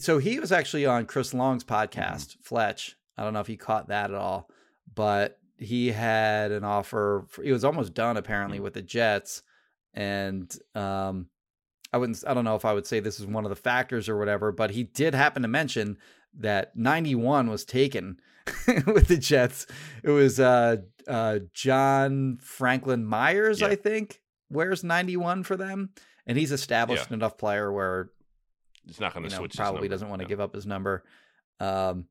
[0.01, 1.75] so he was actually on Chris Long's Mm-hmm.
[2.01, 2.97] podcast, Fletch.
[3.17, 4.49] I don't know if he caught that at all,
[4.95, 7.25] but he had an offer.
[7.29, 8.63] For, he was almost done apparently Mhm.
[8.63, 9.43] with the Jets,
[9.95, 11.27] and um,
[11.93, 12.23] I wouldn't.
[12.27, 14.53] I don't know if I would say this is one of the factors or whatever,
[14.53, 15.97] but he did happen to mention
[16.39, 18.19] that 91 was taken
[18.87, 19.67] with the Jets.
[20.05, 20.77] It was uh,
[21.09, 23.69] uh, John Franklin Myers, Yeah.
[23.69, 24.21] I think,
[24.51, 25.91] wears 91 for them,
[26.27, 27.15] and he's established Yeah.
[27.17, 28.11] enough player where
[28.87, 29.57] It's not going you to know, switch.
[29.57, 30.29] probably doesn't want to Yeah.
[30.29, 31.05] give up his number.
[31.61, 32.07] Um,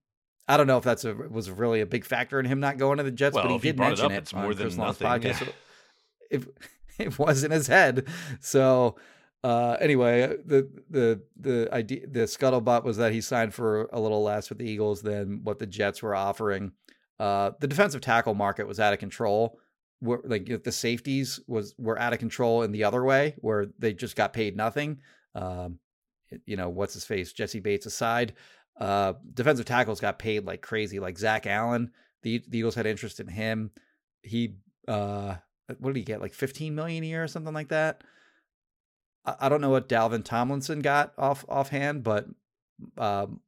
[0.47, 2.97] I don't know if that's a was really a big factor in him not going
[2.99, 4.53] to the Jets, but he if he did brought it mention up, it, it's more
[4.53, 5.07] than nothing.
[5.07, 5.39] podcast.
[5.39, 5.45] So
[6.29, 6.43] It
[6.99, 8.07] it was in his head.
[8.39, 8.97] So
[9.43, 14.23] uh, anyway, the the the idea the scuttlebutt was that he signed for a little
[14.23, 16.71] less with the Eagles than what the Jets were offering.
[17.19, 19.59] Uh, the defensive tackle market was out of control.
[19.99, 23.93] Where, like the safeties was were out of control in the other way, where they
[23.93, 24.99] just got paid nothing.
[25.33, 25.79] Um,
[26.45, 28.33] you know what's his face, Jessie Bates aside.
[28.79, 31.91] Uh, defensive tackles got paid like crazy, like Zach Allen.
[32.21, 33.71] The, the Eagles had interest in him.
[34.21, 34.55] He
[34.87, 35.35] uh,
[35.79, 36.21] what did he get?
[36.21, 38.03] Like 15 million a year or something like that.
[39.25, 42.27] I, I don't know what Dalvin Tomlinson got off offhand, but
[42.97, 43.41] um,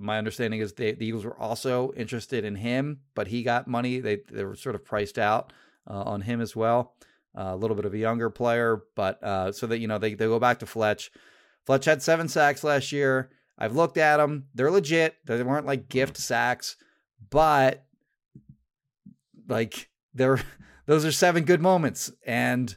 [0.00, 4.00] my understanding is they, the Eagles were also interested in him, but he got money.
[4.00, 5.52] They they were sort of priced out
[5.86, 6.94] on him as well.
[7.36, 10.14] Uh, a little bit of a younger player, but uh, so that you know they
[10.14, 11.10] they go back to Fletch.
[11.64, 13.30] Fletch had seven sacks last year.
[13.58, 15.14] I've looked at them; they're legit.
[15.24, 16.76] They weren't like gift sacks,
[17.30, 17.84] but
[19.48, 20.40] like they're
[20.86, 22.76] those are seven good moments, and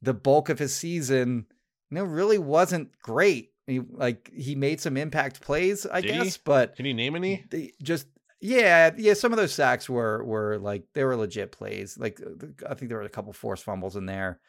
[0.00, 1.46] the bulk of his season,
[1.90, 3.50] you know, really wasn't great.
[3.68, 6.18] He, like he made some impact plays, I Did he?
[6.24, 7.44] guess, but Can you name any?
[7.50, 8.08] they just
[8.44, 12.46] yeah yeah some of those sacks were were like they were legit plays like uh,
[12.68, 14.40] i think there were a couple forced fumbles in there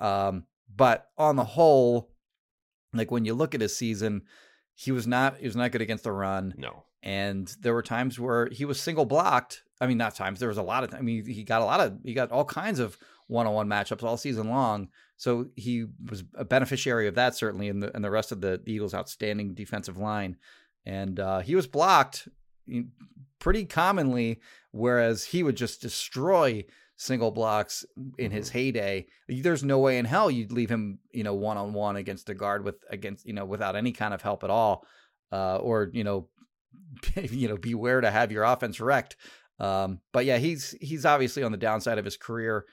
[0.00, 2.10] um but on the whole
[2.92, 4.22] like when you look at his season
[4.74, 6.84] he was not he was not good against the run No.
[7.02, 10.58] and there were times where he was single blocked i mean not times there was
[10.58, 12.96] a lot of i mean he got a lot of he got all kinds of
[13.26, 17.92] one-on-one matchups all season long so he was a beneficiary of that certainly in the
[17.96, 20.36] and the rest of the eagles outstanding defensive line
[20.86, 22.28] and uh, he was blocked
[23.38, 24.40] pretty commonly
[24.72, 26.64] whereas he would just destroy
[26.96, 27.84] single blocks
[28.18, 29.06] in his heyday.
[29.28, 32.76] There's no way in hell you'd leave him you know one-on-one against a guard with
[32.90, 34.86] against you know without any kind of help at all
[35.32, 36.28] uh, or you know
[37.16, 39.16] you know beware to have your offense wrecked.
[39.58, 42.64] Um, but yeah he's he's obviously on the downside of his career.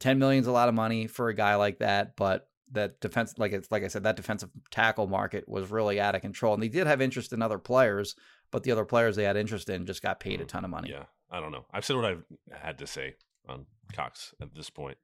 [0.00, 3.32] 10 million is a lot of money for a guy like that but that defense
[3.38, 6.62] like it's like i said that defensive tackle market was really out of control and
[6.62, 8.14] they did have interest in other players
[8.50, 10.70] but the other players they had interest in just got paid a Mm, ton of
[10.70, 11.64] money Yeah, I don't know.
[11.72, 13.14] I've said what I've had to say
[13.48, 14.98] on Cox at this point.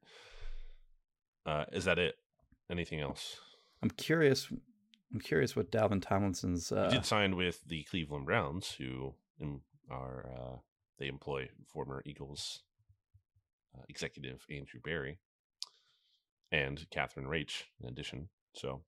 [1.47, 2.17] Uh, is that it?
[2.71, 3.37] Anything else?
[3.83, 4.47] i'm curious
[5.13, 9.15] i'm curious what dalvin tomlinson's he uh, did sign with the Cleveland Browns, who
[9.91, 10.57] are uh,
[11.01, 12.63] they employ former Eagles
[13.77, 15.19] uh, executive Andrew Berry
[16.53, 18.29] and Catherine Raiche in addition.
[18.55, 18.83] So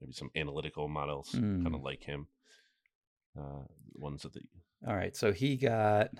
[0.00, 1.74] maybe some analytical models, kind Mm.
[1.74, 2.26] of like him.
[3.36, 3.62] Uh,
[3.94, 4.40] ones that the
[4.86, 6.10] all right so he got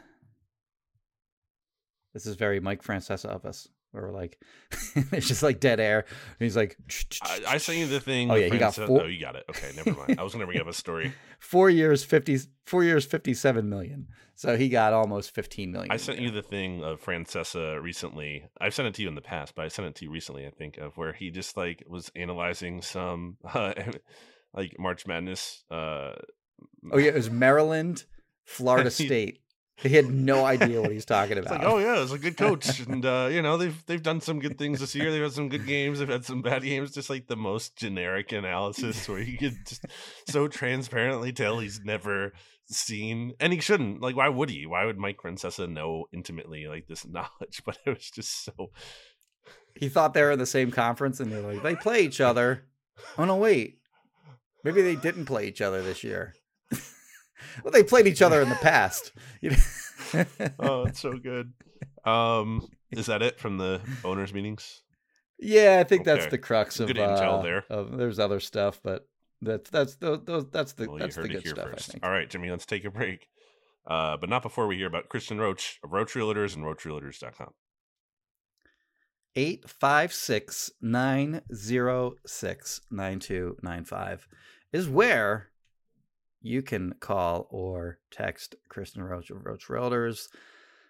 [2.15, 4.39] this is very mike francesa of us where we're like
[5.13, 6.77] it's just like dead air and he's like
[7.23, 8.31] I, I sent you the thing.
[8.31, 9.45] Oh, yeah, he got four- Oh, you got it.
[9.49, 10.21] Okay, never mind.
[10.21, 11.15] I was to bring up a story.
[11.39, 16.21] four years 50 four years 57 million so he got almost 15 million I sent
[16.21, 18.45] you the thing of Francesa recently.
[18.61, 20.47] I've sent it to you in the past, but I sent it to you recently.
[20.47, 23.73] I think of where he just like was analyzing some uh,
[24.55, 25.65] like March Madness.
[25.71, 26.13] Uh,
[26.93, 28.05] oh yeah it was maryland
[28.45, 29.41] florida state
[29.81, 32.37] he had no idea what he's talking It's about like, oh yeah, it's a good
[32.37, 35.13] coach, and uh, you know they've they've done some good things this year.
[35.13, 35.99] They've had some good games.
[36.01, 36.93] They've had some bad games.
[36.93, 39.85] Just like the most generic analysis, where you could just
[40.27, 42.33] so transparently tell he's never
[42.67, 44.01] seen, and he shouldn't.
[44.01, 44.67] Like, why would he?
[44.67, 47.63] Why would Mike Francesa know intimately like this knowledge?
[47.65, 48.73] But it was just so.
[49.77, 52.65] he thought they were in the same conference and they're like they play each other
[53.17, 53.79] oh no wait
[54.65, 56.35] maybe they didn't play each other this year
[56.73, 59.13] well they played each other in the past
[60.59, 61.53] Oh, it's so good.
[62.05, 64.83] Um, is that it from the owners' meetings?
[65.39, 67.65] Yeah, I think that's the crux of Good intel uh, there.
[67.71, 69.07] Of, there's other stuff, but
[69.41, 71.71] that's that's those, those that's the Well, that's the good stuff.
[71.71, 71.91] first.
[71.91, 72.05] I think.
[72.05, 73.29] All right, Jimmy, let's take a break.
[73.87, 77.53] Uh, but not before we hear about Kristin Roach of Roach Realtors and RoachRealtors.com.
[79.37, 84.27] Eight five six nine zero six nine two nine five
[84.73, 85.51] is where
[86.41, 90.29] you can call or text Kristin Roach of Roach Realtors.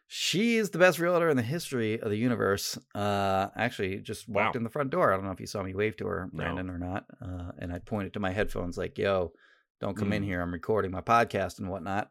[0.06, 2.78] She is the best realtor in the history of the universe.
[2.94, 4.58] Uh, actually, just walked Wow.
[4.58, 5.12] in the front door.
[5.12, 6.38] I don't know if you saw me wave to her, No.
[6.38, 7.04] Brandon, or not.
[7.20, 9.32] Uh, and I pointed to my headphones like, "Yo,
[9.80, 10.16] don't come mm.
[10.16, 10.40] in here.
[10.40, 12.10] I'm recording my podcast and whatnot.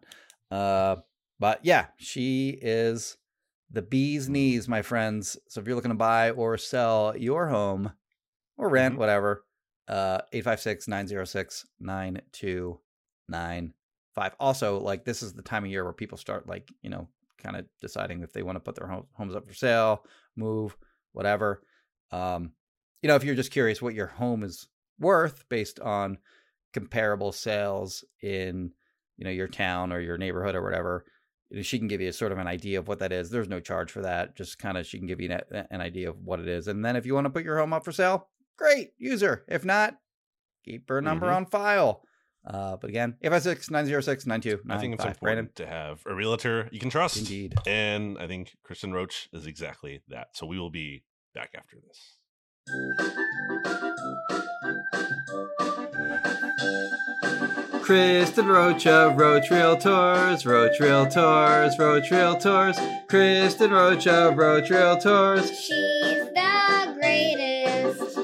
[0.51, 0.97] Uh,
[1.39, 3.17] but yeah, she is
[3.71, 5.37] the bee's knees, my friends.
[5.49, 7.91] So if you're looking to buy or sell your home
[8.57, 8.99] or rent, mm-hmm.
[8.99, 9.43] whatever,
[9.87, 11.65] uh, 856 906
[13.29, 14.35] 9295.
[14.39, 17.07] Also, like, this is the time of year where people start, like, you know,
[17.37, 20.03] kind of deciding if they want to put their homes up for sale,
[20.35, 20.75] move,
[21.13, 21.61] whatever.
[22.11, 22.51] Um,
[23.01, 24.67] you know, if you're just curious what your home is
[24.99, 26.17] worth based on
[26.73, 28.71] comparable sales in,
[29.17, 31.05] you know, your town or your neighborhood or whatever,
[31.61, 33.29] she can give you a sort of an idea of what that is.
[33.29, 34.35] There's no charge for that.
[34.35, 36.67] Just kind of she can give you an, an idea of what it is.
[36.67, 39.45] And then if you want to put your home up for sale, great, use her.
[39.47, 39.97] If not,
[40.65, 41.37] keep her number mm-hmm.
[41.37, 42.03] on file.
[42.47, 44.59] Uh, but again, if I six nine zero six nine two.
[44.69, 45.49] I think it's important Brandon.
[45.55, 47.17] to have a realtor you can trust.
[47.17, 47.55] Indeed.
[47.67, 50.29] And I think Kristin Roach is exactly that.
[50.33, 51.03] So we will be
[51.35, 52.17] back after this.
[57.81, 65.47] Kristen Rocha, Roach Realtors, Roach Realtors, Roach Realtors, Kristen Rocha, Roach Realtors.
[65.47, 67.46] She's the greatest.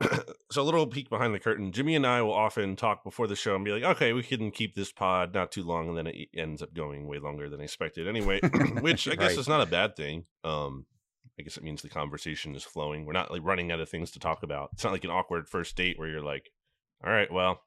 [0.50, 1.72] so a little peek behind the curtain.
[1.72, 4.50] Jimmy and I will often talk before the show and be like, "Okay, we can
[4.50, 7.60] keep this pod not too long," and then it ends up going way longer than
[7.60, 8.08] expected.
[8.08, 8.40] Anyway,
[8.80, 9.38] which I guess right.
[9.38, 10.24] is not a bad thing.
[10.42, 10.86] Um,
[11.38, 13.04] I guess it means the conversation is flowing.
[13.04, 14.70] We're not like running out of things to talk about.
[14.72, 16.50] It's not like an awkward first date where you're like,
[17.04, 17.60] "All right, well,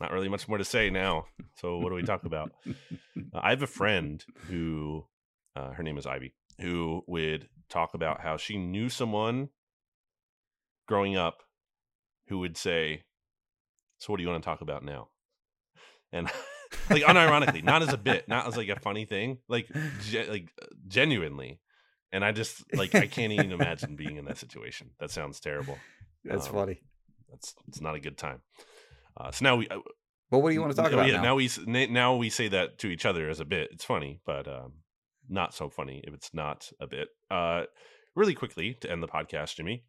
[0.00, 1.26] not really much more to say now.
[1.56, 5.04] So what do we talk about?" uh, I have a friend who,
[5.56, 9.48] uh, her name is Ivy, who would talk about how she knew someone
[10.88, 11.42] growing up
[12.28, 13.04] who would say,
[13.98, 15.08] "So what do you want to talk about now?"
[16.12, 16.26] And
[16.90, 19.68] like unironically, not as a bit, not as like a funny thing, like
[20.02, 20.48] ge- like
[20.88, 21.60] genuinely.
[22.10, 24.90] And I just like I can't even imagine being in that situation.
[24.98, 25.78] That sounds terrible.
[26.24, 26.80] That's um, funny.
[27.30, 28.40] That's it's not a good time.
[29.16, 29.68] Uh, so now we.
[29.68, 29.80] Uh,
[30.30, 31.06] well, what do you want to talk about?
[31.06, 31.22] Yeah, now?
[31.22, 31.34] now?
[31.36, 31.50] we
[31.88, 33.70] now we say that to each other as a bit.
[33.72, 34.72] It's funny, but um,
[35.28, 37.08] not so funny if it's not a bit.
[37.30, 37.64] Uh,
[38.14, 39.84] really quickly to end the podcast, Jimmy.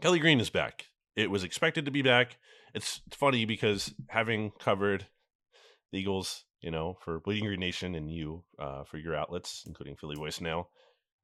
[0.00, 0.86] Kelly Green is back.
[1.14, 2.36] It was expected to be back.
[2.74, 5.06] It's funny because having covered
[5.90, 9.96] the Eagles, you know, for Bleeding Green Nation and you uh, for your outlets, including
[9.96, 10.68] Philly Voice now,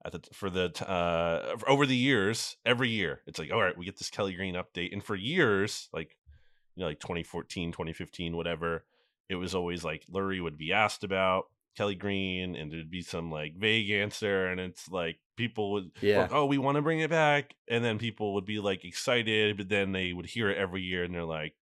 [0.05, 3.85] at the for the uh, over the years, every year it's like, all right, we
[3.85, 6.17] get this Kelly Green update, and for years, like
[6.75, 8.85] you know, like 2014, 2015, whatever,
[9.29, 11.47] it was always like Lurie would be asked about
[11.77, 16.23] Kelly Green, and there'd be some like vague answer, and it's like people would, yeah,
[16.23, 19.57] like, oh, we want to bring it back, and then people would be like excited,
[19.57, 21.55] but then they would hear it every year, and they're like,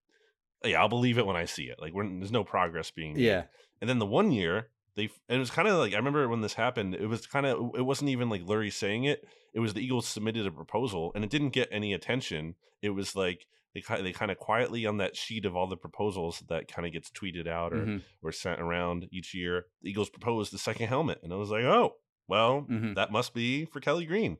[0.63, 1.79] yeah, I'll believe it when I see it.
[1.79, 3.23] Like, there's no progress being made.
[3.23, 3.43] yeah.
[3.81, 6.41] And then the one year they, and it was kind of like I remember when
[6.41, 6.95] this happened.
[6.95, 9.25] It was kind of it wasn't even like Lurie saying it.
[9.53, 12.55] It was the Eagles submitted a proposal, and it didn't get any attention.
[12.81, 16.43] It was like they they kind of quietly on that sheet of all the proposals
[16.49, 17.97] that kind of gets tweeted out or mm-hmm.
[18.23, 19.65] or sent around each year.
[19.81, 21.95] The Eagles proposed the second helmet, and I was like, oh,
[22.27, 22.93] well, mm-hmm.
[22.95, 24.37] that must be for Kelly Green.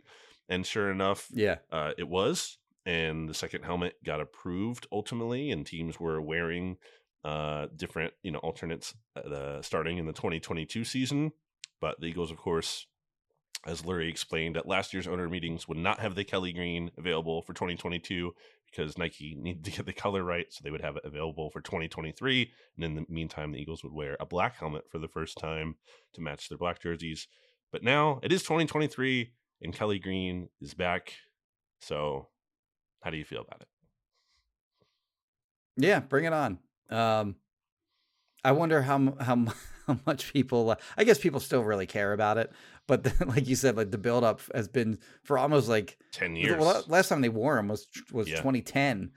[0.47, 2.57] And sure enough, yeah, uh, it was.
[2.85, 6.77] And the second helmet got approved ultimately, and teams were wearing
[7.23, 11.31] uh, different, you know, alternates uh, starting in the 2022 season.
[11.81, 12.87] But the Eagles, of course,
[13.65, 17.41] as Lurie explained at last year's owner meetings, would not have the Kelly Green available
[17.41, 18.33] for 2022
[18.69, 21.61] because Nike needed to get the color right, so they would have it available for
[21.61, 22.51] 2023.
[22.75, 25.75] And in the meantime, the Eagles would wear a black helmet for the first time
[26.13, 27.27] to match their black jerseys.
[27.71, 29.31] But now it is 2023,
[29.61, 31.13] and Kelly Green is back.
[31.81, 32.27] So,
[33.01, 33.67] how do you feel about it?
[35.77, 36.59] Yeah, bring it on.
[36.89, 37.35] Um,
[38.43, 39.45] I wonder how how
[39.87, 40.71] how much people.
[40.71, 42.51] Uh, I guess people still really care about it,
[42.89, 46.59] but the, like you said, like the buildup has been for almost like ten years.
[46.59, 48.37] Well, last time they wore them was was yeah.
[48.37, 49.11] 2010,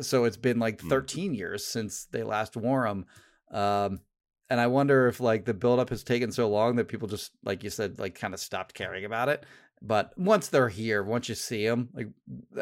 [0.00, 0.88] so it's been like hmm.
[0.88, 1.36] 13 mm.
[1.36, 3.04] years since they last wore them.
[3.50, 4.00] Um,
[4.48, 7.64] and I wonder if like the buildup has taken so long that people just like
[7.64, 9.44] you said like kind of stopped caring about it.
[9.82, 12.08] But once they're here, once you see them, like,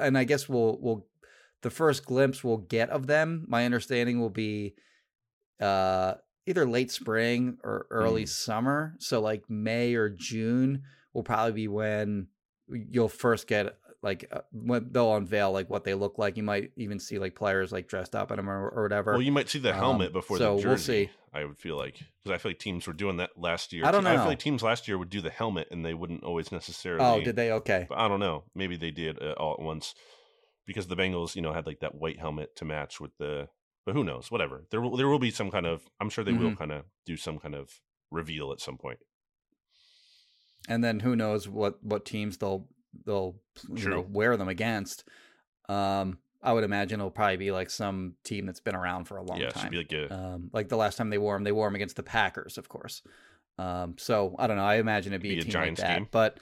[0.00, 1.06] and I guess we'll we'll
[1.60, 3.44] the first glimpse we'll get of them.
[3.46, 4.74] My understanding will be
[5.60, 6.14] uh
[6.46, 8.28] either late spring or early mm.
[8.28, 8.94] summer.
[8.98, 10.82] So like May or June
[11.12, 12.28] will probably be when
[12.68, 16.36] you'll first get like uh, when they'll unveil like what they look like.
[16.36, 19.12] You might even see like players like dressed up in them or, or whatever.
[19.12, 20.68] Well, you might see the helmet um, before so the jersey.
[20.68, 21.10] We'll see.
[21.32, 23.84] I would feel like because I feel like teams were doing that last year.
[23.84, 24.12] I don't know.
[24.12, 27.04] I feel like teams last year would do the helmet and they wouldn't always necessarily.
[27.04, 27.50] Oh, did they?
[27.50, 27.86] Okay.
[27.88, 28.44] But I don't know.
[28.54, 29.94] Maybe they did uh, all at once.
[30.66, 33.48] because the Bengals, you know, had like that white helmet to match with the.
[33.84, 34.30] But who knows?
[34.30, 34.64] Whatever.
[34.70, 35.82] There will there will be some kind of.
[36.00, 36.44] I'm sure they mm-hmm.
[36.44, 37.80] will kind of do some kind of
[38.10, 38.98] reveal at some point.
[40.68, 42.66] And then who knows what what teams they'll
[43.04, 43.36] they'll
[43.74, 45.04] you know wear them against.
[45.68, 49.22] Um, I would imagine it'll probably be like some team that's been around for a
[49.22, 49.70] long yeah, time.
[49.70, 50.14] Be like, a...
[50.14, 52.68] um, like the last time they wore them, they wore them against the Packers, of
[52.68, 53.02] course.
[53.58, 54.64] Um, so I don't know.
[54.64, 55.98] I imagine it'd be, be a, a, team Giants like that.
[55.98, 56.08] Game.
[56.10, 56.38] But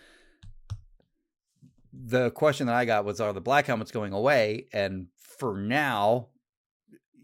[1.92, 4.66] the question that I got was, are the black helmets going away?
[4.72, 6.28] And for now,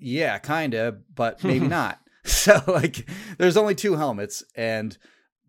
[0.00, 2.00] yeah, kind of, but maybe not.
[2.24, 4.98] So like, there's only two helmets, and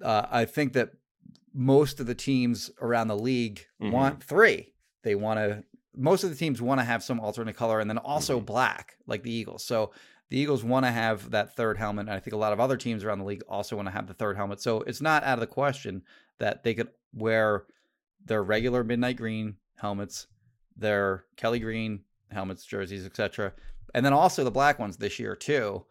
[0.01, 0.91] uh, I think that
[1.53, 3.91] most of the teams around the league mm-hmm.
[3.91, 4.73] want three.
[5.03, 5.63] They want to
[5.95, 8.45] most of the teams want to have some alternate color and then also mm-hmm.
[8.45, 9.65] black, like the Eagles.
[9.65, 9.91] So
[10.29, 12.07] the Eagles want to have that third helmet.
[12.07, 14.07] And I think a lot of other teams around the league also want to have
[14.07, 14.61] the third helmet.
[14.61, 16.03] So it's not out of the question
[16.37, 17.65] that they could wear
[18.25, 20.27] their regular midnight green helmets,
[20.77, 23.53] their Kelly green helmets, jerseys, etc.
[23.93, 25.85] And then also the black ones this year too.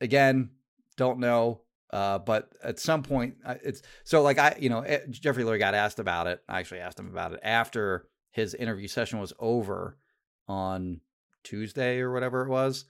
[0.00, 0.50] Again,
[0.96, 1.60] don't know.
[1.90, 5.74] Uh, but at some point, it's so like I, you know, eh, Jeffrey Lurie got
[5.74, 6.42] asked about it.
[6.48, 9.96] I actually asked him about it after his interview session was over
[10.48, 11.00] on
[11.44, 12.86] Tuesday or whatever it was.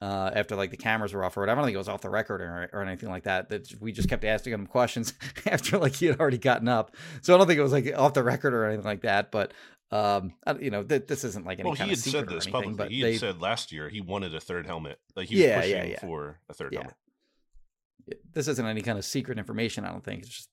[0.00, 2.02] Uh, after like the cameras were off or whatever, I don't think it was off
[2.02, 3.48] the record or, or anything like that.
[3.48, 5.14] That we just kept asking him questions
[5.46, 6.94] after like he had already gotten up.
[7.22, 9.32] So I don't think it was like off the record or anything like that.
[9.32, 9.52] But
[9.94, 12.74] um, you know, th- this isn't like any well, he had said this anything, publicly.
[12.76, 14.98] But he they, had said last year he wanted a third helmet.
[15.14, 16.00] Like he was yeah, pushing yeah, yeah.
[16.00, 16.94] for a third helmet.
[18.32, 19.84] This isn't any kind of secret information.
[19.84, 20.48] I don't think it's just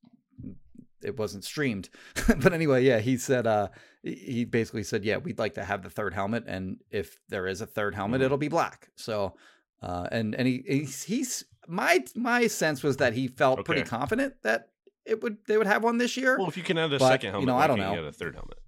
[1.01, 1.89] it wasn't streamed.
[2.37, 3.69] but anyway, yeah, he said uh
[4.03, 7.61] he basically said, yeah, we'd like to have the third helmet, and if there is
[7.61, 8.25] a third helmet, mm-hmm.
[8.25, 8.89] it'll be black.
[8.95, 9.35] So,
[9.81, 13.65] uh, and and he he's, he's my my sense was that he felt okay.
[13.65, 14.69] pretty confident that
[15.03, 16.37] it would they would have one this year.
[16.37, 18.03] Well, if you can add a but, second helmet, you know, I don't know, add
[18.03, 18.59] a third helmet.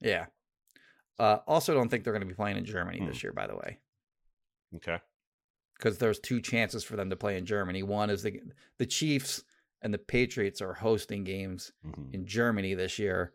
[0.00, 0.26] Yeah.
[1.18, 3.26] Uh, also, don't think they're going to be playing in Germany this hmm.
[3.26, 3.32] year.
[3.32, 3.78] By the way.
[4.76, 4.98] Okay.
[5.76, 7.82] Because there's two chances for them to play in Germany.
[7.82, 8.40] One is the
[8.78, 9.44] the Chiefs
[9.82, 12.14] and the Patriots are hosting games mm-hmm.
[12.14, 13.32] in Germany this year.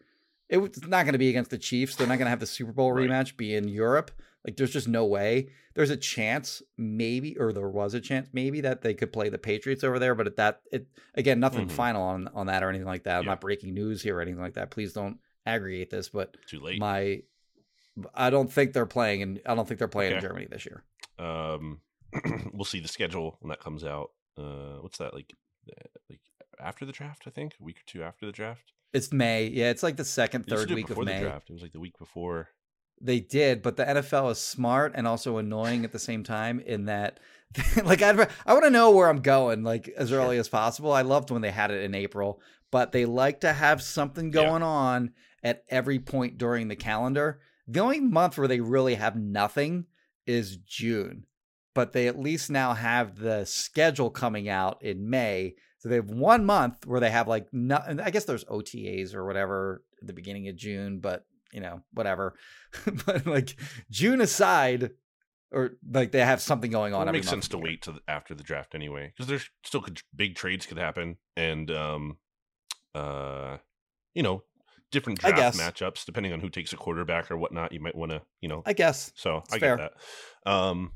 [0.48, 1.96] It's not going to be against the Chiefs.
[1.96, 3.10] They're not going to have the Super Bowl right.
[3.10, 4.12] rematch be in Europe.
[4.46, 5.50] Like, there's just no way.
[5.74, 9.40] There's a chance, maybe, or there was a chance, maybe that they could play the
[9.40, 10.14] Patriots over there.
[10.14, 11.76] But at that, it again, nothing mm-hmm.
[11.76, 13.20] final on on that or anything like that.
[13.20, 14.70] I'm not breaking news here or anything like that.
[14.70, 16.10] Please don't aggregate this.
[16.10, 16.80] But too late.
[16.80, 17.22] My,
[18.14, 20.18] I don't think they're playing, and I don't think they're playing okay.
[20.18, 20.84] in Germany this year.
[21.18, 21.82] Um,
[22.54, 24.12] we'll see the schedule when that comes out.
[24.38, 25.34] Uh, what's that like?
[26.10, 26.20] Like
[26.60, 28.72] after the draft, I think a week or two after the draft.
[28.94, 29.48] It's May.
[29.48, 31.22] Yeah, it's like the second, third week of May.
[31.22, 31.50] draft.
[31.50, 32.50] It was like the week before.
[33.02, 36.62] They did, but the NFL is smart and also annoying at the same time.
[36.62, 37.20] In that,
[37.84, 40.22] like, I'd, I want to know where I'm going, like as sure.
[40.22, 40.94] early as possible.
[40.94, 42.40] I loved when they had it in April,
[42.72, 44.68] but they like to have something going yeah.
[44.68, 45.14] on
[45.46, 47.40] at every point during the calendar.
[47.66, 49.86] The only month where they really have nothing
[50.28, 51.26] is June,
[51.74, 56.10] but they at least now have the schedule coming out in May so they have
[56.10, 60.14] one month where they have like no, I guess there's OTAs or whatever at the
[60.14, 62.34] beginning of June, but you know, whatever.
[63.06, 63.56] but like
[63.92, 64.90] June aside,
[65.52, 67.08] or like they have something going on.
[67.08, 70.34] It makes sense to wait to after the draft anyway, because there's still could, big
[70.34, 72.18] trades could happen, and um,
[72.96, 73.58] uh,
[74.16, 74.42] you know,
[74.92, 77.72] different draft matchups depending on who takes a quarterback or whatnot.
[77.72, 79.12] You might want to, you know, I guess.
[79.16, 79.78] So it's I fair.
[79.78, 79.92] get
[80.46, 80.52] that.
[80.52, 80.92] Um,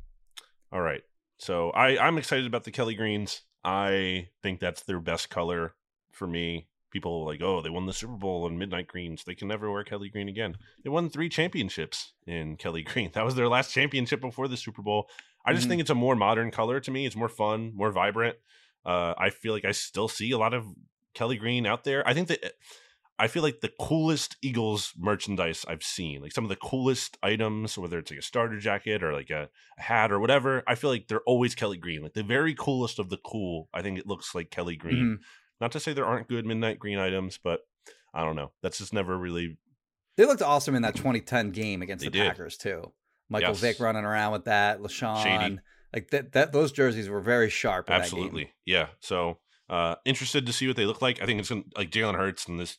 [0.71, 1.01] all right.
[1.37, 3.41] So I I'm excited about the Kelly Greens.
[3.63, 5.73] I think that's their best color
[6.11, 6.67] for me.
[6.91, 9.23] People like, oh, they won the Super Bowl in midnight greens.
[9.23, 10.57] They can never wear Kelly green again.
[10.83, 13.11] They won three championships in Kelly green.
[13.13, 15.07] That was their last championship before the Super Bowl.
[15.45, 15.69] I just mm-hmm.
[15.69, 17.05] think it's a more modern color to me.
[17.05, 18.37] It's more fun, more vibrant.
[18.85, 20.65] Uh, I feel like I still see a lot of
[21.13, 22.07] Kelly green out there.
[22.07, 22.53] I think that
[23.19, 27.77] I feel like the coolest Eagles merchandise I've seen, like some of the coolest items,
[27.77, 30.89] whether it's like a starter jacket or like a, a, hat or whatever, I feel
[30.89, 32.01] like they're always Kelly Green.
[32.01, 34.95] Like the very coolest of the cool, I think it looks like Kelly Green.
[34.95, 35.21] Mm-hmm.
[35.59, 37.59] Not to say there aren't good midnight green items, but
[38.13, 38.53] I don't know.
[38.63, 39.57] That's just never really.
[40.15, 42.29] They looked awesome in that 2010 game against they the did.
[42.29, 42.93] Packers too.
[43.29, 43.59] Michael yes.
[43.59, 45.23] Vick running around with that, LeSean.
[45.23, 45.59] Shady.
[45.93, 47.89] Like that, that those jerseys were very sharp.
[47.89, 48.87] Absolutely, yeah.
[49.01, 49.39] So
[49.69, 51.21] uh, interested to see what they look like.
[51.21, 52.77] I think it's gonna, like Jalen Hurts and this.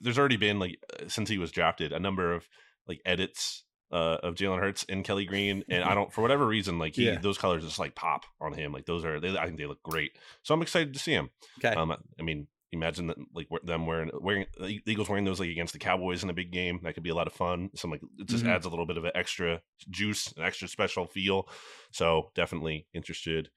[0.00, 2.48] there's already been like uh, since he was drafted a number of
[2.86, 6.78] like edits uh, of Jalen Hurts and Kelly Green, and I don't for whatever reason
[6.78, 7.18] like he, yeah.
[7.18, 8.72] those colors just like pop on him.
[8.72, 10.12] Like those are they, I think they look great.
[10.42, 11.30] So I'm excited to see him.
[11.58, 11.74] Okay.
[11.74, 15.72] Um, I mean, imagine that like them wearing wearing the Eagles wearing those like against
[15.72, 16.80] the Cowboys in a big game.
[16.82, 17.70] That could be a lot of fun.
[17.74, 18.52] Some like it just mm-hmm.
[18.52, 21.48] adds a little bit of an extra juice, an extra special feel.
[21.90, 23.50] So definitely interested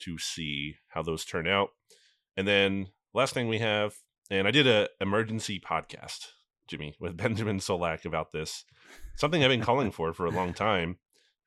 [0.00, 1.70] to see how those turn out.
[2.38, 3.96] And then last thing we have,
[4.30, 6.28] and I did a emergency podcast
[6.68, 8.64] Jimmy, with Benjamin Solak about this.
[9.16, 10.98] Something I've been calling for for a long time.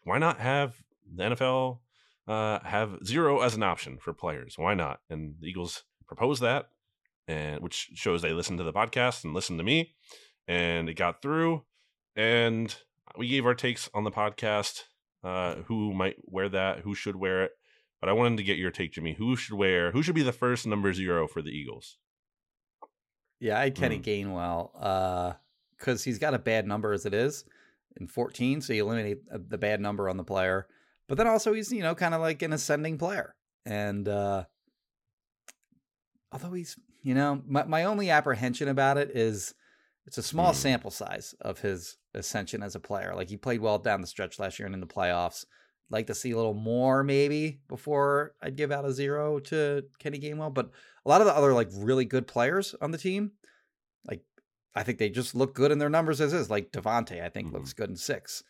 [0.03, 0.75] Why not have
[1.15, 1.79] the NFL
[2.27, 4.57] uh, have zero as an option for players?
[4.57, 4.99] Why not?
[5.09, 6.69] And the Eagles proposed that,
[7.27, 9.93] and which shows they listened to the podcast and listened to me,
[10.47, 11.63] and it got through.
[12.15, 12.75] And
[13.17, 14.83] we gave our takes on the podcast.
[15.23, 16.79] Uh, who might wear that?
[16.79, 17.51] Who should wear it?
[18.01, 19.13] But I wanted to get your take, Jimmy.
[19.13, 19.91] Who should wear?
[19.91, 21.97] Who should be the first number zero for the Eagles?
[23.39, 24.03] Yeah, I Kenny mm.
[24.03, 25.33] Gainwell because uh,
[25.77, 27.43] because he's got a bad number as it is
[27.97, 30.67] in 14, so you eliminate uh, the bad number on the player.
[31.07, 33.35] But then also he's you know kind of like an ascending player,
[33.65, 34.45] and uh,
[36.31, 39.53] although he's you know my my only apprehension about it is
[40.05, 40.55] it's a small mm.
[40.55, 43.13] sample size of his ascension as a player.
[43.15, 45.45] Like he played well down the stretch last year and in the playoffs.
[45.91, 50.19] Like to see a little more maybe before I'd give out a zero to Kenny
[50.19, 50.53] Gainwell.
[50.53, 50.71] But
[51.05, 53.33] a lot of the other like really good players on the team,
[54.07, 54.23] like
[54.73, 56.49] I think they just look good in their numbers as is.
[56.49, 57.57] Like DeVonta, I think mm-hmm.
[57.57, 58.43] looks good in six.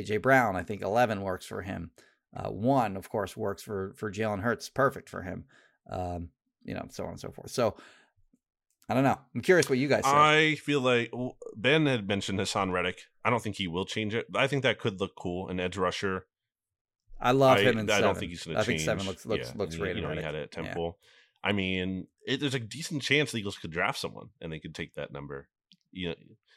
[0.00, 1.90] AJ Brown, I think eleven works for him.
[2.34, 5.44] Uh, one, of course, works for for Jalen Hurts, perfect for him.
[5.90, 6.30] Um,
[6.64, 7.50] you know, so on and so forth.
[7.50, 7.76] So
[8.88, 9.18] I don't know.
[9.34, 10.10] I'm curious what you guys say.
[10.10, 11.12] I feel like
[11.54, 13.02] Ben had mentioned Haason Reddick.
[13.24, 14.26] I don't think he will change it.
[14.34, 15.48] I think that could look cool.
[15.48, 16.24] An edge rusher.
[17.20, 17.78] I love I, him.
[17.78, 18.80] In I do don't think he's going to change.
[18.80, 19.58] I think seven looks looks yeah.
[19.58, 19.96] looks great.
[19.96, 20.98] You know, he had it at Temple.
[21.00, 21.50] Yeah.
[21.50, 24.74] I mean, it, there's a decent chance the Eagles could draft someone and they could
[24.74, 25.48] take that number.
[25.92, 26.14] You know,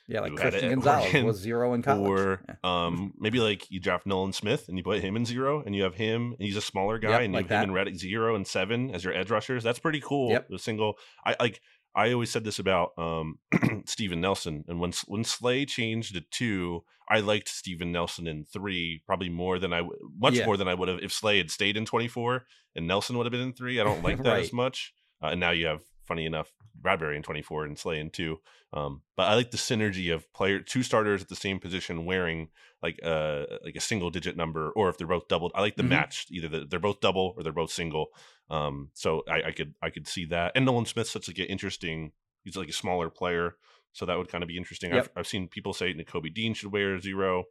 [0.07, 2.09] yeah, like Christian Gonzalez Oregon, was zero in college.
[2.09, 2.55] Or yeah.
[2.63, 5.83] um, maybe like you draft Nolan Smith and you put him in zero, and you
[5.83, 7.63] have him, and he's a smaller guy, yep, and you like have that.
[7.63, 9.63] him in Reddick zero and seven as your edge rushers.
[9.63, 10.31] That's pretty cool.
[10.31, 10.49] Yep.
[10.49, 10.95] The single,
[11.25, 11.61] I like.
[11.95, 13.39] I always said this about um,
[13.85, 19.01] Steven Nelson, and when when Slay changed to two, I liked Steven Nelson in three
[19.05, 19.81] probably more than I
[20.17, 20.45] much yeah.
[20.45, 23.25] more than I would have if Slay had stayed in twenty four and Nelson would
[23.25, 23.79] have been in three.
[23.79, 24.43] I don't like that right.
[24.43, 24.93] as much.
[25.21, 28.39] Uh, and now you have funny enough Bradberry in twenty four and Slay in two.
[28.73, 32.49] Um, but I like the synergy of player two starters at the same position wearing
[32.81, 35.51] like a uh, like a single digit number, or if they're both doubled.
[35.55, 35.89] I like the mm-hmm.
[35.89, 38.07] match either the, they're both double or they're both single.
[38.49, 40.51] Um, so I, I, could I could see that.
[40.55, 42.11] And Nolan Smith's such like an interesting.
[42.43, 43.55] He's like a smaller player,
[43.93, 44.93] so that would kind of be interesting.
[44.93, 45.03] Yep.
[45.03, 47.45] I've, I've seen people say Nakobe Dean should wear zero.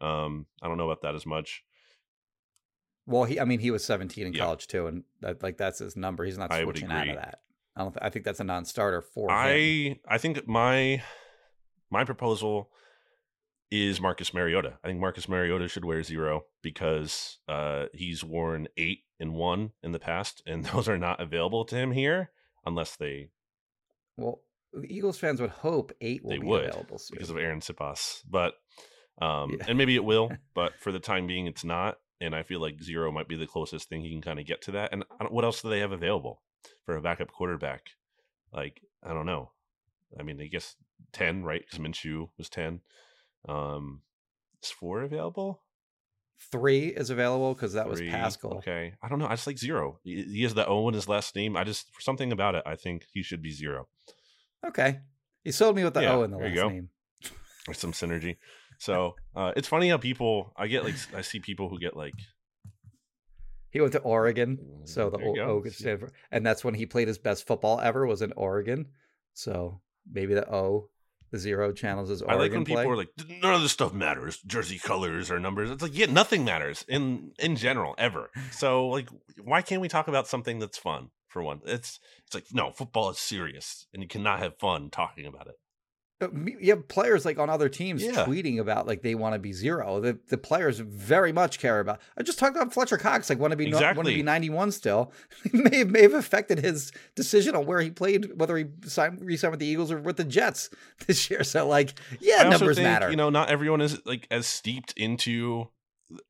[0.00, 1.62] Um, I don't know about that as much.
[3.06, 5.96] Well, he I mean he was 17 in college too, and that like that's his
[5.96, 6.24] number.
[6.24, 7.40] He's not switching out of that.
[7.80, 7.92] I don't.
[7.92, 9.30] Th- I think that's a non-starter for.
[9.30, 9.96] I him.
[10.06, 11.02] I think my
[11.90, 12.70] my proposal
[13.70, 14.78] is Marcus Mariota.
[14.84, 19.92] I think Marcus Mariota should wear zero because uh, he's worn eight and one in
[19.92, 22.30] the past, and those are not available to him here
[22.66, 23.30] unless they.
[24.16, 24.42] Well,
[24.74, 27.16] the Eagles fans would hope eight will they be would, available soon.
[27.16, 28.54] because of Arryn Siposs, but
[29.22, 29.64] um, yeah.
[29.68, 31.96] and maybe it will, but for the time being, it's not.
[32.22, 34.60] And I feel like zero might be the closest thing he can kind of get
[34.62, 34.92] to that.
[34.92, 36.42] And what else do they have available
[36.90, 37.82] for a backup quarterback?
[38.52, 39.52] Like I don't know.
[40.18, 40.74] I mean, I guess
[41.12, 41.62] ten, right?
[41.64, 42.80] Because Minshew was ten.
[43.48, 44.02] Um,
[44.62, 45.62] is four available?
[46.50, 48.54] Three is available because that Three, was Pascal.
[48.54, 49.26] Okay, I don't know.
[49.26, 50.00] I just like zero.
[50.02, 51.56] He has the O in his last name.
[51.56, 53.88] I just for something about it, I think he should be zero.
[54.66, 54.98] Okay,
[55.44, 56.88] he sold me with the yeah, O in the last name.
[57.66, 58.38] There's some synergy.
[58.78, 62.14] So uh, it's funny how people I get like I see people who get like
[63.70, 67.08] he went to Oregon, so the O, o stand for, and that's when he played
[67.08, 68.86] his best football ever was in Oregon.
[69.34, 70.88] So maybe the O
[71.30, 72.76] the zero channels is Oregon I like when play.
[72.76, 73.10] people are like,
[73.40, 74.38] none of this stuff matters.
[74.38, 75.70] Jersey colors or numbers.
[75.70, 78.30] It's like, yeah, nothing matters in in general ever.
[78.50, 79.08] So like,
[79.42, 81.60] why can't we talk about something that's fun for one?
[81.64, 85.54] It's it's like no, football is serious, and you cannot have fun talking about it
[86.20, 88.24] you have players like on other teams yeah.
[88.26, 90.00] tweeting about like they want to be zero.
[90.00, 92.00] The the players very much care about.
[92.16, 93.96] I just talked about Fletcher Cox like want to be exactly.
[93.96, 95.12] want to be ninety one still.
[95.52, 99.52] may have, may have affected his decision on where he played, whether he signed re-signed
[99.52, 100.68] with the Eagles or with the Jets
[101.06, 101.42] this year.
[101.42, 103.10] So like, yeah, I numbers think, matter.
[103.10, 105.68] You know, not everyone is like as steeped into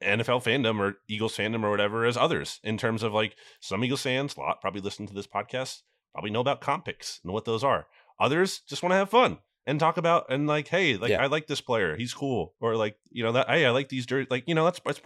[0.03, 2.61] NFL fandom or Eagles fandom or whatever as others.
[2.63, 5.83] In terms of like some Eagles fans, a lot probably listen to this podcast,
[6.13, 7.89] probably know about comp picks and what those are.
[8.21, 9.39] Others just want to have fun
[9.71, 11.23] and talk about and like hey like yeah.
[11.23, 14.05] i like this player he's cool or like you know that hey i like these
[14.05, 15.01] dirt like you know that's, that's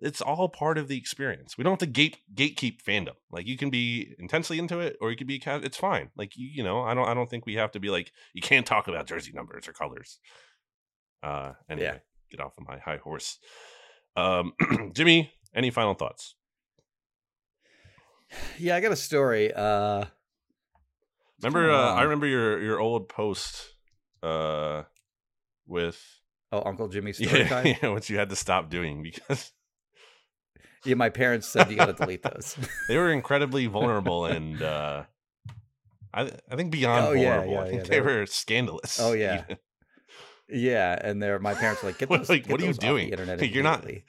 [0.00, 1.58] it's all part of the experience.
[1.58, 3.14] We don't have to gate gatekeep fandom.
[3.30, 6.10] Like you can be intensely into it or you could be it's fine.
[6.16, 8.42] Like you, you know i don't i don't think we have to be like you
[8.42, 10.18] can't talk about jersey numbers or colors.
[11.22, 11.98] Uh anyway yeah.
[12.30, 13.38] get off of my high horse.
[14.16, 14.52] Um
[14.92, 16.34] jimmy any final thoughts?
[18.58, 20.04] Yeah i got a story uh
[21.42, 23.74] remember uh, i remember your your old post
[24.22, 24.84] uh
[25.66, 26.00] with
[26.52, 27.66] oh Uncle Jimmy's story yeah, time.
[27.66, 29.52] Yeah, which you had to stop doing because
[30.84, 32.56] yeah, my parents said you got to delete those.
[32.88, 35.04] they were incredibly vulnerable and uh
[36.12, 37.52] I I think beyond oh, vulnerable.
[37.52, 38.98] Yeah, yeah, I think they, were, were, scandalous.
[39.00, 39.44] Oh yeah.
[40.50, 43.10] Yeah, and they're my parents were like, "Get those, like, get what are you doing?
[43.10, 44.04] internet You're not- immediately."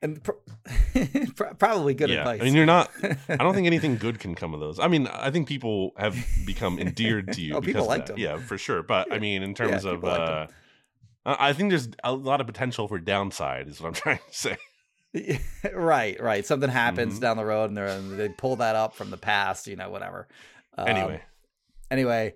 [0.00, 0.36] And pro-
[1.36, 2.18] pro- probably good yeah.
[2.20, 2.40] advice.
[2.40, 2.90] I mean, you're not.
[3.28, 4.78] I don't think anything good can come of those.
[4.78, 6.16] I mean, I think people have
[6.46, 7.54] become endeared to you.
[7.56, 8.18] Oh, because people liked them.
[8.18, 8.82] Yeah, for sure.
[8.82, 10.46] But I mean, in terms of, uh.
[11.26, 13.68] I think there's a lot of potential for downside.
[13.68, 14.56] Is what I'm trying to say.
[15.74, 16.46] right, right.
[16.46, 17.20] Something happens Mhm.
[17.20, 19.66] down the road, and they pull that up from the past.
[19.66, 20.28] You know, whatever.
[20.78, 21.22] Um, Anyway,
[21.90, 22.34] anyway,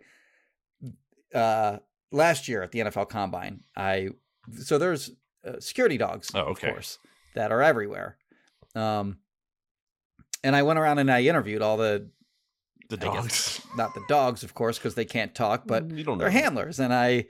[1.35, 1.79] uh,
[2.11, 4.09] last year at the NFL Combine, I
[4.59, 5.11] so there's
[5.47, 6.69] uh, security dogs, Oh, okay.
[6.69, 6.99] of course,
[7.35, 8.17] that are everywhere.
[8.75, 9.19] Um,
[10.45, 12.09] and I went around and I interviewed all the
[12.89, 13.67] the I guess dogs.
[13.77, 16.25] not the dogs, of course, because they can't talk, but you don't know.
[16.25, 17.27] they're handlers, and I,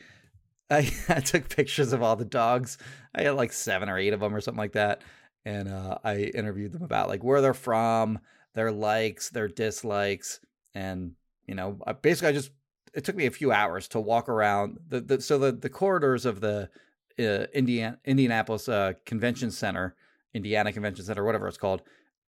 [0.70, 2.79] I, I took pictures of all the dogs.
[3.15, 5.03] I had like seven or eight of them or something like that,
[5.45, 8.19] and uh, I interviewed them about like where they're from,
[8.55, 10.41] their likes, their dislikes,
[10.74, 11.12] and
[11.47, 12.51] you know, basically, I just
[12.95, 16.27] it took me a few hours to walk around the, the so the the corridors
[16.27, 16.70] of the
[17.18, 19.94] uh, Indiana Indianapolis uh, Convention Center,
[20.34, 21.82] Indiana Convention Center, whatever it's called,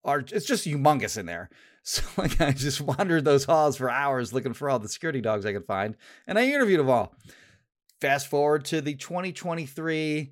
[0.03, 1.49] are it's just humongous in there.
[1.83, 5.47] So like I just wandered those halls for hours looking for all the security dogs
[5.47, 5.95] I could find,
[6.27, 7.15] and I interviewed them all.
[7.99, 10.31] Fast forward to the 2023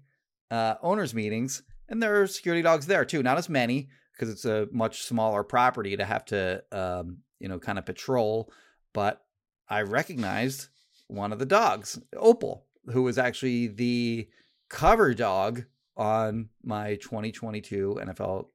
[0.51, 3.23] uh, owners meetings, and there are security dogs there too.
[3.23, 7.57] Not as many because it's a much smaller property to have to um, you know
[7.57, 8.53] kind of patrol,
[8.93, 9.23] but
[9.67, 10.67] I recognized
[11.07, 14.27] one of the dogs, Opal, who was actually the
[14.69, 15.65] cover dog
[15.97, 18.47] on my 2022 NFL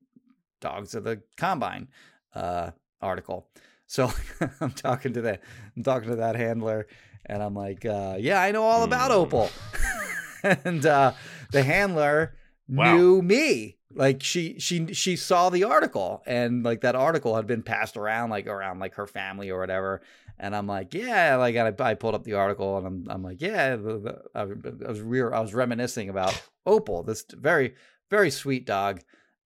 [0.60, 1.88] Dogs of the Combine
[2.34, 2.70] uh,
[3.00, 3.48] article.
[3.86, 4.10] So
[4.60, 5.42] I'm talking to that,
[5.76, 6.86] I'm talking to that handler,
[7.26, 9.14] and I'm like, uh, "Yeah, I know all about Mm.
[9.14, 9.50] Opal."
[10.64, 11.12] and uh,
[11.52, 12.34] the handler
[12.66, 12.96] Wow.
[12.96, 13.76] knew me.
[13.96, 18.30] Like she she she saw the article, and like that article had been passed around
[18.30, 20.00] like around like her family or whatever.
[20.38, 23.40] And I'm like, yeah, like I, I pulled up the article, and I'm I'm like,
[23.40, 24.44] yeah, the, the, I,
[24.88, 27.74] was re- I was reminiscing about Opal, this very
[28.10, 29.00] very sweet dog.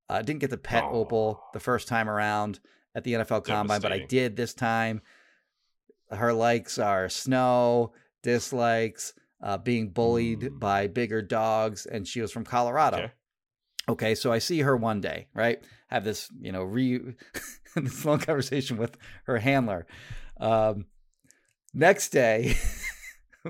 [0.10, 0.90] I didn't get to pet Aw.
[0.92, 2.60] Opal the first time around
[2.96, 5.02] at the NFL Combine, but I did this time.
[6.10, 7.94] Her likes are snow,
[8.24, 10.60] dislikes, uh, being bullied Mm.
[10.60, 12.98] by bigger dogs, and she was from Colorado.
[12.98, 13.12] Okay.
[13.90, 15.64] Okay, so I see her one day, right?
[15.88, 17.00] Have this, you know, re
[17.86, 19.86] this long conversation with her handler.
[20.40, 20.86] Um,
[21.74, 22.56] next day,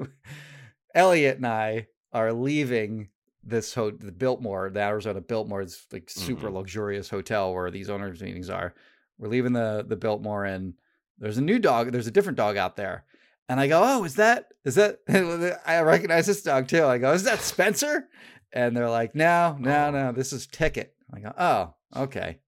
[0.95, 3.09] Elliot and I are leaving
[3.43, 6.53] this ho- the Biltmore, the Arizona Biltmore is like super Mhm.
[6.53, 8.73] luxurious hotel where these owners meetings are.
[9.17, 10.73] We're leaving the the Biltmore and
[11.17, 13.05] there's a new dog, there's a different dog out there.
[13.49, 14.99] And I go, "Oh, is that is that
[15.65, 18.07] I recognize this dog too." I go, "Is that Spencer?"
[18.51, 21.73] And they're like, "No, no, no, this is Ticket." I go, "Oh,
[22.03, 22.39] okay."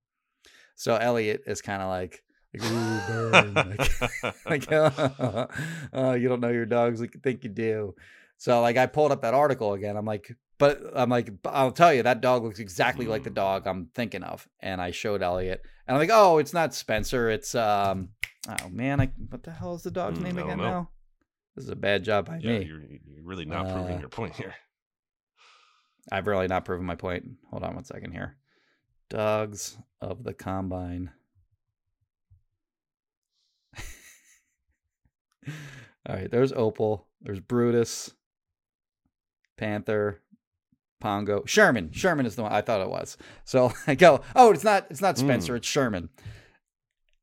[0.80, 2.22] So Elliot is kind of like
[2.54, 3.54] like, Ooh, burn.
[3.70, 3.92] like,
[4.50, 5.46] like oh,
[5.92, 7.94] oh, you don't know your dogs like you think you do.
[8.38, 9.98] So like I pulled up that article again.
[9.98, 13.34] I'm like, but I'm like, I'll tell you that dog looks exactly like the Mm.
[13.34, 14.48] dog I'm thinking of.
[14.60, 17.28] And I showed Elliot, and I'm like, oh, it's not Spencer.
[17.28, 18.08] It's um,
[18.48, 20.70] oh man, I what the hell is the dog's Mm, name again know.
[20.70, 20.90] now?
[21.56, 22.64] This is a bad job by yeah, me.
[22.64, 24.54] you're, you're really not proving Uh, your point here.
[26.10, 27.24] I've really not proven my point.
[27.50, 28.38] Hold on one second here.
[29.10, 31.10] Dogs of the Combine.
[36.08, 37.06] All right, there's Opal.
[37.20, 38.14] There's Brutus,
[39.58, 40.22] Panther,
[41.00, 41.90] Pongo, Sherman.
[41.92, 43.18] Sherman is the one I thought it was.
[43.44, 44.86] So I go, oh, it's not.
[44.90, 45.26] It's not hmm.
[45.26, 45.56] Spencer.
[45.56, 46.08] It's Sherman.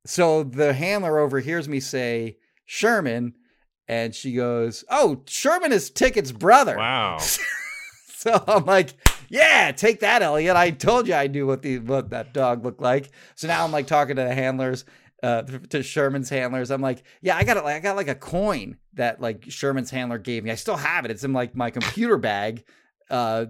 [0.06, 3.34] So the handler overhears me say Sherman,
[3.88, 7.18] and she goes, "Oh, Sherman is Ticket's brother." Wow.
[8.20, 8.96] So I'm like,
[9.30, 10.56] yeah, take that, Elliot.
[10.56, 13.12] I told you I knew what the what that dog looked like.
[13.36, 14.86] So now I'm like talking to the handlers,
[15.24, 16.72] uh, to Sherman's handlers.
[16.72, 17.64] I'm like, yeah, I got it.
[17.64, 20.52] Like I got like a coin that like Sherman's handler gave me.
[20.52, 21.12] I still have it.
[21.12, 22.64] It's in like my computer bag.
[23.10, 23.46] Uh,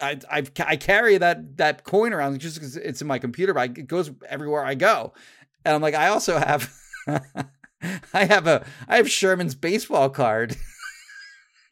[0.00, 3.78] I I, I carry that that coin around just because it's in my computer bag.
[3.78, 5.12] It goes everywhere I go,
[5.64, 6.72] and I'm like, I also have.
[8.14, 10.56] I have a I have Sherman's baseball card.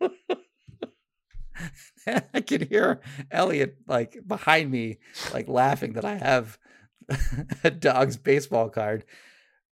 [2.34, 3.00] I can hear
[3.30, 4.98] Elliot like behind me,
[5.32, 6.58] like laughing that I have
[7.64, 9.04] a dog's baseball card.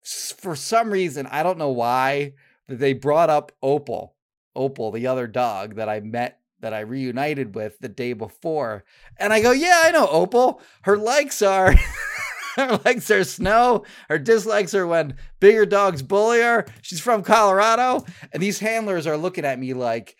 [0.04, 2.34] For some reason, I don't know why,
[2.68, 4.16] they brought up Opal,
[4.56, 8.84] Opal, the other dog that I met, that I reunited with the day before.
[9.18, 10.62] And I go, Yeah, I know Opal.
[10.84, 11.76] Her likes are.
[12.56, 13.84] Her likes are snow.
[14.10, 16.68] Her dislikes are when bigger dogs bully her.
[16.84, 18.06] She's from Colorado.
[18.32, 20.16] And these handlers are looking at me like,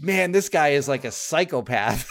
[0.00, 2.08] man, this guy is like a psychopath.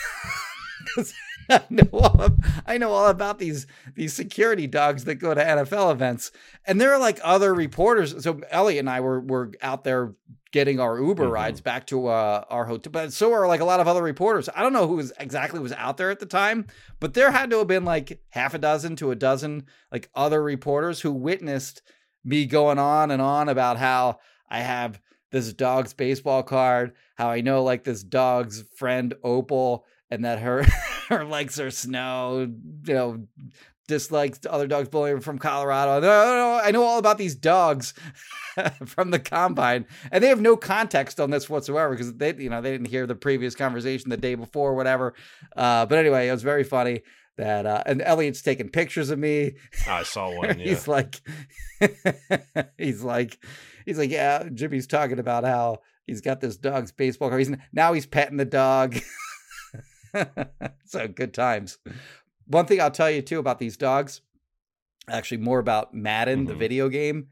[1.49, 2.29] I know all,
[2.65, 6.31] I know all about these these security dogs that go to NFL events,
[6.65, 8.23] and there are like other reporters.
[8.23, 10.15] So Elliot and I were were out there
[10.51, 11.33] getting our Uber mm-hmm.
[11.33, 12.89] rides back to uh, our hotel.
[12.91, 14.49] But so are like a lot of other reporters.
[14.55, 16.67] I don't know who was exactly was out there at the time,
[16.99, 20.41] but there had to have been like half a dozen to a dozen like other
[20.41, 21.81] reporters who witnessed
[22.23, 24.99] me going on and on about how I have
[25.31, 30.63] this dog's baseball card, how I know like this dog's friend Opal, and that her
[31.09, 32.51] her likes are snow,
[32.85, 33.27] you know,
[33.87, 36.07] dislikes other dogs bullying from Colorado.
[36.63, 37.93] I know all about these dogs
[38.85, 42.61] from the combine, and they have no context on this whatsoever because they, you know,
[42.61, 45.13] they didn't hear the previous conversation the day before, or whatever.
[45.55, 47.01] Uh, but anyway, it was very funny
[47.37, 49.55] that, uh, and Elliot's taking pictures of me.
[49.87, 50.59] I saw one.
[50.59, 50.65] Yeah.
[50.65, 51.21] he's like,
[52.77, 53.37] he's like,
[53.85, 54.49] he's like, yeah.
[54.53, 57.39] Jimmy's talking about how he's got this dog's baseball card.
[57.39, 58.97] He's now he's petting the dog.
[60.85, 61.77] so good times.
[62.47, 64.21] One thing I'll tell you too about these dogs,
[65.09, 66.47] actually more about Madden, mm-hmm.
[66.49, 67.27] the video game.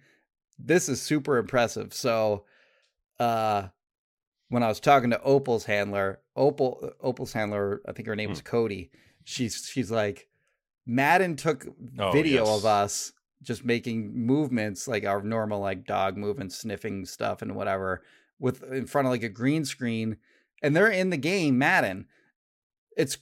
[0.59, 1.93] This is super impressive.
[1.93, 2.45] So,
[3.19, 3.67] uh,
[4.49, 8.33] when I was talking to Opal's handler, Opal Opal's handler, I think her name mm.
[8.33, 8.91] was Cody.
[9.23, 10.27] She's she's like,
[10.85, 11.65] Madden took
[11.97, 12.57] oh, video yes.
[12.57, 13.13] of us
[13.43, 18.01] just making movements like our normal like dog movements, sniffing stuff and whatever,
[18.39, 20.17] with in front of like a green screen,
[20.61, 22.07] and they're in the game Madden.
[22.95, 23.17] It's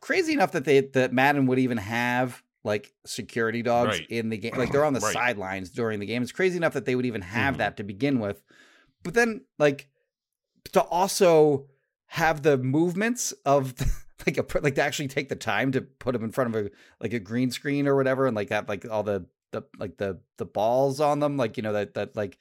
[0.00, 4.10] crazy enough that they that Madden would even have like security dogs right.
[4.10, 4.56] in the game.
[4.56, 5.12] Like they're on the right.
[5.12, 6.22] sidelines during the game.
[6.22, 7.58] It's crazy enough that they would even have mm-hmm.
[7.58, 8.42] that to begin with.
[9.02, 9.88] But then like
[10.72, 11.66] to also
[12.06, 13.90] have the movements of the,
[14.26, 16.70] like a like to actually take the time to put them in front of a
[17.00, 19.26] like a green screen or whatever and like that like all the
[19.56, 22.38] the like the the balls on them like you know that that like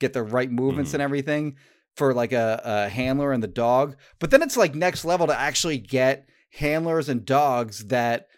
[0.00, 0.96] get the right movements mm-hmm.
[0.96, 1.56] and everything
[1.96, 5.38] for like a, a handler and the dog but then it's like next level to
[5.38, 8.28] actually get handlers and dogs that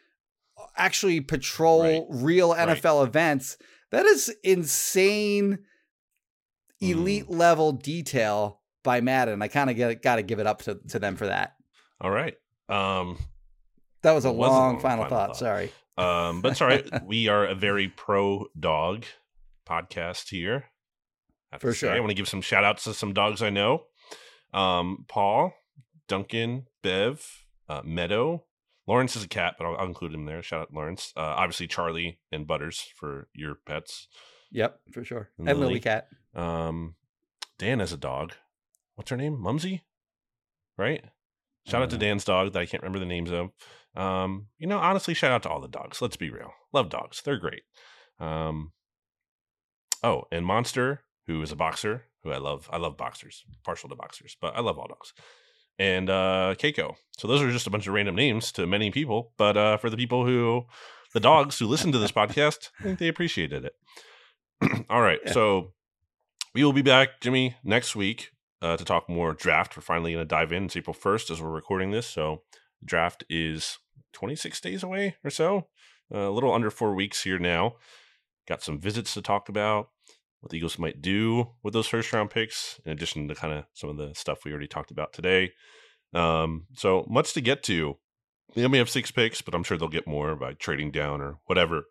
[0.76, 2.04] actually patrol right.
[2.22, 3.08] real NFL right.
[3.08, 3.56] events.
[3.90, 5.60] That is insane,
[6.80, 7.36] elite mm.
[7.36, 9.42] level detail by Madden.
[9.42, 11.54] I kind of got to give it up to, to them for that.
[12.00, 12.34] All right.
[12.68, 13.18] Um,
[14.02, 15.26] that was a long, long final, final thought.
[15.28, 15.36] thought.
[15.36, 15.72] Sorry.
[15.96, 16.88] Um, but it's all right.
[17.06, 19.04] we are a very pro dog
[19.66, 20.66] podcast here.
[21.60, 21.92] For sure.
[21.92, 23.84] I want to give some shout outs to some dogs I know.
[24.52, 25.54] Um, Paul,
[26.08, 28.44] Duncan, Bev, uh, Meadow.
[28.86, 30.42] Lawrence is a cat, but I'll, I'll, include him there.
[30.42, 31.12] Shout out Lawrence.
[31.16, 34.08] Uh, obviously, Charlie and Butters for your pets.
[34.50, 35.30] Yep, for sure.
[35.38, 35.74] And, and Lily.
[35.74, 36.08] Lily Cat.
[36.34, 36.96] Um,
[37.58, 38.32] Dan has a dog.
[38.94, 39.40] What's her name?
[39.40, 39.84] Mumsy,
[40.76, 41.02] right?
[41.66, 43.50] Shout out to Dan's dog that I can't remember the names of.
[43.96, 46.02] Um, you know, honestly, shout out to all the dogs.
[46.02, 46.52] Let's be real.
[46.72, 47.22] Love dogs.
[47.22, 47.62] They're great.
[48.18, 48.72] Um,
[50.02, 52.68] oh, and Monster, who is a boxer, who I love.
[52.72, 55.12] I love boxers, partial to boxers, but I love all dogs
[55.78, 56.94] and uh, Keiko.
[57.18, 59.90] So those are just a bunch of random names to many people, but uh, for
[59.90, 60.64] the people who,
[61.12, 63.74] the dogs who listen to this podcast, I think they appreciated it.
[64.90, 65.32] All right, yeah.
[65.32, 65.72] so
[66.54, 68.30] we will be back, Jimmy, next week
[68.62, 69.76] uh, to talk more draft.
[69.76, 70.66] We're finally going to dive in.
[70.66, 72.42] It's April first as we're recording this, so
[72.84, 73.78] draft is
[74.12, 75.66] 26 days away or so,
[76.14, 77.76] uh, a little under four weeks here now.
[78.46, 79.88] Got some visits to talk about
[80.40, 83.64] what the Eagles might do with those first round picks, in addition to kind of
[83.72, 85.52] some of the stuff we already talked about today.
[86.12, 87.96] Um, so much to get to.
[88.54, 91.38] They only have six picks, but I'm sure they'll get more by trading down or
[91.46, 91.84] whatever.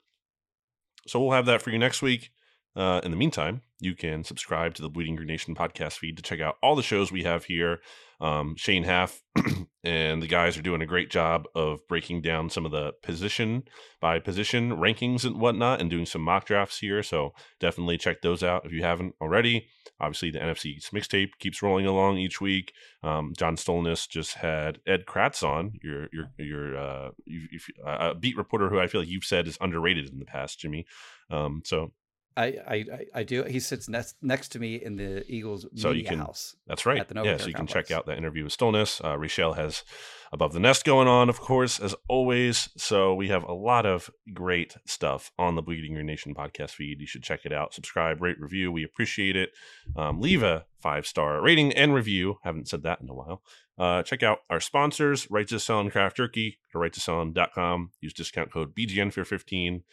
[1.07, 2.30] So we'll have that for you next week.
[2.75, 6.23] Uh, in the meantime, you can subscribe to the Bleeding Green Nation podcast feed to
[6.23, 7.79] check out all the shows we have here.
[8.19, 9.21] Um, Shane Haff
[9.83, 13.63] and the guys are doing a great job of breaking down some of the position
[13.99, 17.03] by position rankings and whatnot and doing some mock drafts here.
[17.03, 19.67] So definitely check those out if you haven't already.
[19.99, 22.73] Obviously, the NFC mixtape keeps rolling along each week.
[23.03, 27.09] Um, John Stolnis just had Ed Kracz on, your your your uh,
[27.85, 30.85] uh, beat reporter who I feel like you've said is underrated in the past, Jimmy.
[31.29, 31.91] Um, so
[32.35, 33.43] I, I I do.
[33.43, 36.55] He sits next next to me in the Eagles so you can, house.
[36.68, 36.99] That's right.
[36.99, 39.03] At the yeah, so you can check out that interview with Stolnis.
[39.03, 39.84] Uh, Rochelle has
[40.31, 42.69] above the nest going on, of course, as always.
[42.76, 46.99] So we have a lot of great stuff on the Bleeding Green Nation podcast feed.
[46.99, 47.73] You should check it out.
[47.73, 48.72] Subscribe, rate, review.
[48.72, 49.51] We appreciate it.
[49.95, 52.38] Um, leave a five star rating and review.
[52.43, 53.43] Haven't said that in a while.
[53.77, 57.91] Uh, check out our sponsors, Righteous Felon and Craft RighteousFelon.com.
[58.01, 59.84] Use discount code BGN for 15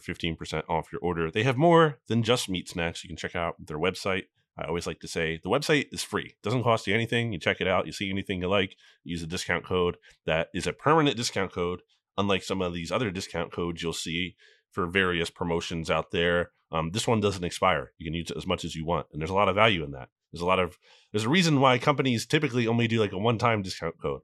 [0.00, 1.30] for 15% off your order.
[1.30, 3.02] They have more than just meat snacks.
[3.04, 4.24] You can check out their website.
[4.58, 6.26] I always like to say the website is free.
[6.26, 7.32] It doesn't cost you anything.
[7.32, 7.86] You check it out.
[7.86, 11.82] You see anything you like, use a discount code that is a permanent discount code,
[12.16, 14.34] unlike some of these other discount codes you'll see
[14.70, 16.50] for various promotions out there.
[16.72, 17.92] Um, this one doesn't expire.
[17.98, 19.84] You can use it as much as you want, and there's a lot of value
[19.84, 20.08] in that.
[20.32, 20.78] There's a lot of
[21.12, 24.22] there's a reason why companies typically only do like a one-time discount code,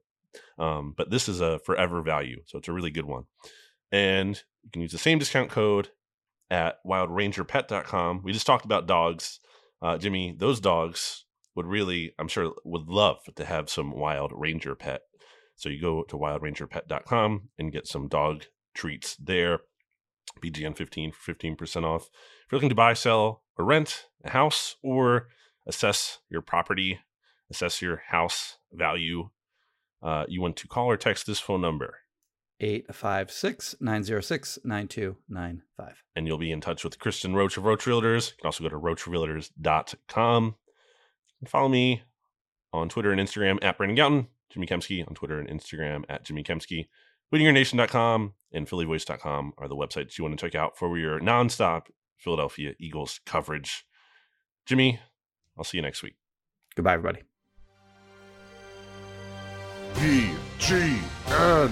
[0.59, 3.23] um, but this is a forever value, so it's a really good one.
[3.93, 5.89] And you can use the same discount code
[6.49, 8.21] at wildrangerpet.com.
[8.23, 9.39] We just talked about dogs.
[9.83, 11.25] Uh, Jimmy, those dogs
[11.55, 15.01] would really, I'm sure, would love to have some Wild Ranger pet.
[15.55, 19.59] So you go to wildrangerpet.com and get some dog treats there.
[20.43, 22.05] BGN 15 for 15% off.
[22.05, 25.27] If you're looking to buy, sell, or rent a house or
[25.67, 26.99] assess your property,
[27.51, 29.29] assess your house value,
[30.01, 31.97] uh, you want to call or text this phone number
[32.63, 36.03] 856 906 9295.
[36.15, 38.31] And you'll be in touch with Kristin Roach of Roach Realtors.
[38.31, 40.55] You can also go to roachrealtors.com.
[41.41, 42.03] And follow me
[42.71, 46.43] on Twitter and Instagram at Brandon Gowton, Jimmy Kempski on Twitter and Instagram at Jimmy
[46.43, 46.87] Kempski.
[47.33, 51.87] BleedingGreenNation.com and PhillyVoice.com are the websites you want to check out for your nonstop
[52.17, 53.85] Philadelphia Eagles coverage.
[54.65, 54.99] Jimmy,
[55.57, 56.15] I'll see you next week.
[56.75, 57.23] Goodbye, everybody.
[59.95, 61.71] BGN.